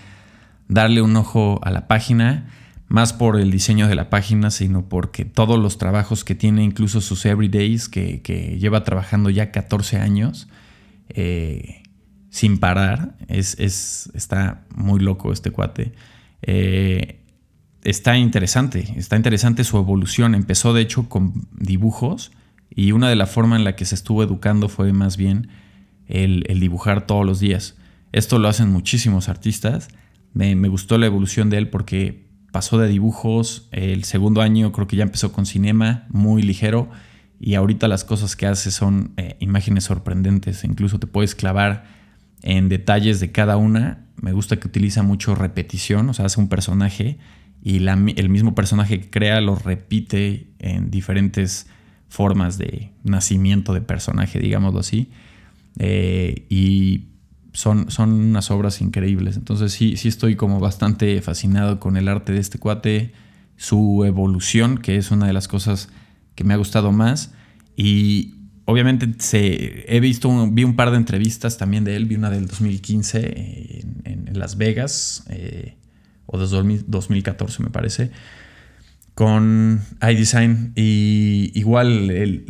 darle 0.72 1.02
un 1.02 1.16
ojo 1.16 1.61
a 1.62 1.70
la 1.70 1.87
página 1.88 2.48
más 2.88 3.12
por 3.12 3.40
el 3.40 3.50
diseño 3.50 3.88
de 3.88 3.94
la 3.94 4.11
página, 4.11 4.50
sino 4.50 4.88
porque 4.88 5.24
todos 5.24 5.58
los 5.58 5.78
trabajos 5.78 6.24
que 6.24 6.35
tiene, 6.35 6.62
incluso 6.62 7.00
sus 7.00 7.24
everydays, 7.24 7.88
que, 7.88 8.20
que 8.20 8.58
lleva 8.58 8.85
trabajando 8.85 9.30
ya 9.30 9.50
14 9.50 9.98
años, 9.98 10.48
eh, 11.08 11.82
sin 12.30 12.58
parar. 12.58 13.14
Es, 13.28 13.58
está 14.14 14.64
muy 14.74 15.00
loco 15.00 15.32
este 15.32 15.50
cuate. 15.50 15.92
Eh, 16.42 17.20
está 17.85 18.16
interesante, 18.16 18.94
está 18.96 19.16
interesante 19.16 19.64
su 19.64 19.78
evolución. 19.78 20.35
Empezó 20.35 20.72
de 20.72 20.82
hecho 20.82 21.08
con 21.08 21.46
dibujos 21.52 22.32
y 22.70 22.92
una 22.92 23.08
de 23.08 23.16
las 23.16 23.30
formas 23.30 23.58
en 23.58 23.64
la 23.64 23.76
que 23.76 23.85
se 23.85 23.94
estuvo 23.94 24.22
educando 24.22 24.68
fue 24.68 24.92
más 24.92 25.16
bien 25.16 25.48
el, 26.06 26.42
dibujar 26.58 27.06
todos 27.06 27.26
los 27.26 27.38
días. 27.40 27.76
Esto 28.12 28.38
lo 28.38 28.48
hacen 28.48 28.70
muchísimos 28.70 29.28
artistas. 29.28 29.88
Me, 30.35 30.55
me, 30.57 30.68
gustó 30.68 30.99
la 30.99 31.07
evolución 31.07 31.51
de 31.51 31.59
él 31.59 31.68
porque 31.68 32.27
pasó 32.53 32.79
de 32.79 32.88
dibujos, 32.88 33.68
el 33.73 34.05
segundo 34.05 34.42
año 34.42 34.73
creo 34.73 34.87
que 34.87 34.97
ya 34.97 35.03
empezó 35.03 35.33
con 35.33 35.47
cinema, 35.47 36.07
muy 36.11 36.42
ligero, 36.42 36.90
y 37.40 37.55
ahorita 37.55 37.88
las 37.88 38.05
cosas 38.05 38.37
que 38.37 38.47
hace 38.47 38.71
son 38.71 39.14
eh, 39.16 39.37
imágenes 39.40 39.85
sorprendentes, 39.85 40.62
incluso 40.62 41.01
te 41.01 41.09
puedes 41.09 41.35
clavar 41.35 41.85
en 42.42 42.68
detalles 42.68 43.18
de 43.18 43.33
cada 43.33 43.57
una. 43.57 44.07
Me 44.14 44.33
gusta 44.33 44.61
que 44.61 44.68
utiliza 44.68 45.03
mucho 45.03 45.35
repetición, 45.35 46.09
o 46.09 46.14
sea, 46.14 46.27
hace 46.27 46.38
un 46.38 46.49
personaje 46.49 47.18
y 47.61 47.85
el 47.85 48.29
mismo 48.29 48.55
personaje 48.55 49.01
que 49.01 49.11
crea 49.11 49.40
lo 49.40 49.57
repite 49.57 50.53
en 50.61 50.90
diferentes 50.90 51.66
formas 52.09 52.59
de 52.59 52.92
nacimiento 53.03 53.75
de 53.75 53.81
personaje, 53.81 54.38
digámoslo 54.38 54.79
así. 54.79 55.11
Eh, 55.79 56.47
y 56.49 57.07
son, 57.52 57.90
son 57.90 58.12
unas 58.12 58.50
obras 58.50 58.80
increíbles. 58.80 59.36
Entonces 59.36 59.72
sí, 59.72 59.96
sí 59.96 60.08
estoy 60.08 60.36
como 60.36 60.60
bastante 60.60 61.20
fascinado 61.22 61.80
con 61.80 61.96
el 61.96 62.08
arte 62.08 62.32
de 62.32 62.40
este 62.40 62.58
cuate, 62.58 63.12
su 63.56 64.04
evolución, 64.04 64.78
que 64.78 64.96
es 64.96 65.10
una 65.10 65.26
de 65.26 65.32
las 65.32 65.48
cosas 65.48 65.88
que 66.34 66.44
me 66.44 66.54
ha 66.54 66.56
gustado 66.56 66.92
más. 66.92 67.32
Y 67.76 68.34
obviamente 68.64 69.08
se, 69.18 69.84
he 69.94 70.00
visto, 70.00 70.30
vi 70.50 70.64
un 70.64 70.76
par 70.76 70.90
de 70.90 70.96
entrevistas 70.96 71.58
también 71.58 71.84
de 71.84 71.96
él, 71.96 72.06
vi 72.06 72.16
una 72.16 72.30
del 72.30 72.46
2015 72.46 73.84
en, 74.04 74.28
Las 74.32 74.56
Vegas, 74.56 75.24
eh, 75.28 75.76
o 76.26 76.38
de 76.38 76.46
2014 76.86 77.62
me 77.62 77.70
parece, 77.70 78.10
con 79.14 79.83
iDesign 80.01 80.72
y 80.75 81.53
igual 81.55 82.11
el, 82.11 82.46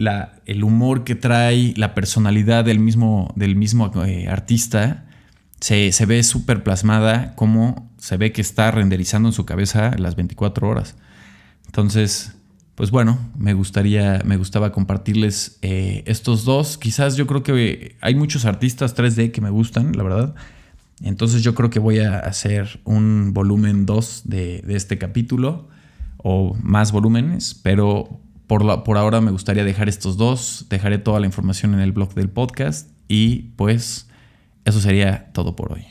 el, 0.46 0.64
humor 0.64 1.04
que 1.04 1.14
trae, 1.14 1.74
la 1.76 1.94
personalidad 1.94 2.64
del 2.64 2.78
mismo, 2.78 3.32
del 3.36 3.56
mismo 3.56 3.90
eh, 4.04 4.28
artista, 4.28 5.06
se, 5.60 5.92
se 5.92 6.06
ve 6.06 6.22
súper 6.22 6.62
plasmada 6.62 7.34
como 7.34 7.90
se 7.98 8.16
ve 8.16 8.32
que 8.32 8.40
está 8.40 8.70
renderizando 8.70 9.28
en 9.28 9.32
su 9.32 9.44
cabeza 9.44 9.92
las 9.98 10.16
24 10.16 10.68
horas. 10.68 10.96
Entonces, 11.66 12.34
pues 12.74 12.90
bueno, 12.90 13.18
me 13.36 13.54
gustaría, 13.54 14.22
me 14.24 14.36
gustaba 14.36 14.72
compartirles 14.72 15.58
eh, 15.62 16.02
estos 16.06 16.44
dos. 16.44 16.78
Quizás 16.78 17.16
yo 17.16 17.26
creo 17.26 17.42
que 17.42 17.96
hay 18.00 18.14
muchos 18.14 18.44
artistas 18.44 18.96
3D 18.96 19.30
que 19.30 19.40
me 19.40 19.50
gustan, 19.50 19.92
la 19.96 20.02
verdad. 20.02 20.34
Entonces 21.02 21.42
yo 21.42 21.54
creo 21.54 21.70
que 21.70 21.78
voy 21.78 21.98
a 21.98 22.18
hacer 22.18 22.80
un 22.84 23.32
volumen 23.34 23.86
2 23.86 24.22
de, 24.24 24.64
este 24.68 24.98
capítulo 24.98 25.68
o 26.22 26.56
más 26.62 26.92
volúmenes, 26.92 27.58
pero 27.62 28.20
por, 28.46 28.84
por 28.84 28.98
ahora 28.98 29.20
me 29.20 29.30
gustaría 29.30 29.64
dejar 29.64 29.88
estos 29.88 30.16
dos. 30.16 30.66
Dejaré 30.68 30.98
toda 30.98 31.20
la 31.20 31.26
información 31.26 31.74
en 31.74 31.80
el 31.80 31.92
blog 31.92 32.14
del 32.14 32.28
podcast 32.28 32.90
y 33.08 33.52
pues 33.56 34.08
eso 34.64 34.80
sería 34.80 35.32
todo 35.32 35.56
por 35.56 35.72
hoy. 35.72 35.86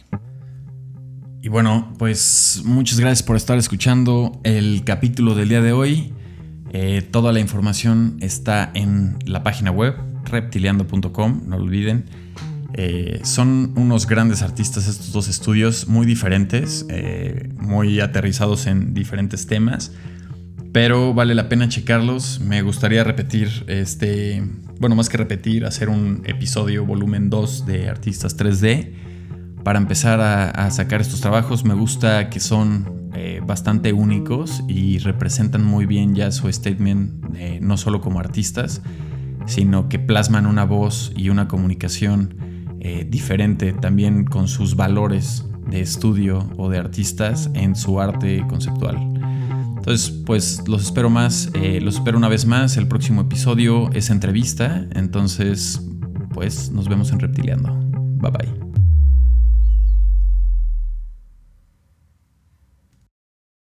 Y 1.43 1.49
bueno, 1.49 1.93
pues 1.97 2.61
muchas 2.65 2.99
gracias 2.99 3.23
por 3.23 3.35
estar 3.35 3.57
escuchando 3.57 4.39
el 4.43 4.83
capítulo 4.85 5.33
del 5.33 5.49
día 5.49 5.61
de 5.61 5.71
hoy. 5.71 6.13
Eh, 6.71 7.01
toda 7.01 7.33
la 7.33 7.39
información 7.39 8.17
está 8.21 8.71
en 8.75 9.17
la 9.25 9.43
página 9.43 9.71
web 9.71 9.95
reptiliando.com, 10.23 11.41
no 11.47 11.57
lo 11.57 11.63
olviden. 11.63 12.05
Eh, 12.73 13.19
son 13.23 13.73
unos 13.75 14.07
grandes 14.07 14.41
artistas 14.41 14.87
estos 14.87 15.11
dos 15.11 15.27
estudios, 15.27 15.87
muy 15.87 16.05
diferentes, 16.05 16.85
eh, 16.89 17.49
muy 17.59 17.99
aterrizados 17.99 18.67
en 18.67 18.93
diferentes 18.93 19.47
temas, 19.47 19.91
pero 20.71 21.13
vale 21.13 21.35
la 21.35 21.49
pena 21.49 21.69
checarlos. 21.69 22.39
Me 22.39 22.61
gustaría 22.61 23.03
repetir 23.03 23.65
este, 23.67 24.43
bueno, 24.79 24.95
más 24.95 25.09
que 25.09 25.17
repetir, 25.17 25.65
hacer 25.65 25.89
un 25.89 26.23
episodio 26.25 26.85
volumen 26.85 27.29
2 27.29 27.65
de 27.65 27.89
artistas 27.89 28.37
3D 28.37 28.93
para 29.63 29.79
empezar 29.79 30.19
a 30.21 30.71
sacar 30.71 31.01
estos 31.01 31.21
trabajos. 31.21 31.65
Me 31.65 31.73
gusta 31.73 32.29
que 32.29 32.39
son 32.39 33.01
eh, 33.13 33.41
bastante 33.45 33.91
únicos 33.91 34.63
y 34.69 34.99
representan 34.99 35.65
muy 35.65 35.85
bien 35.85 36.15
ya 36.15 36.31
su 36.31 36.49
statement, 36.51 37.35
eh, 37.35 37.59
no 37.61 37.75
solo 37.75 37.99
como 37.99 38.21
artistas, 38.21 38.81
sino 39.45 39.89
que 39.89 39.99
plasman 39.99 40.45
una 40.45 40.63
voz 40.63 41.11
y 41.17 41.27
una 41.27 41.49
comunicación 41.49 42.35
eh, 42.79 43.05
diferente 43.09 43.73
también 43.73 44.23
con 44.23 44.47
sus 44.47 44.77
valores 44.77 45.45
de 45.69 45.81
estudio 45.81 46.49
o 46.57 46.69
de 46.69 46.77
artistas 46.77 47.49
en 47.53 47.75
su 47.75 47.99
arte 47.99 48.45
conceptual. 48.47 49.10
Entonces, 49.81 50.11
pues 50.27 50.61
los 50.67 50.83
espero 50.83 51.09
más, 51.09 51.49
los 51.81 51.95
espero 51.95 52.15
una 52.15 52.29
vez 52.29 52.45
más. 52.45 52.77
El 52.77 52.87
próximo 52.87 53.21
episodio 53.21 53.89
es 53.93 54.11
entrevista, 54.11 54.85
entonces, 54.91 55.81
pues 56.35 56.69
nos 56.71 56.87
vemos 56.87 57.11
en 57.11 57.19
Reptiliando. 57.19 57.73
Bye 58.21 58.31
bye. 58.31 58.70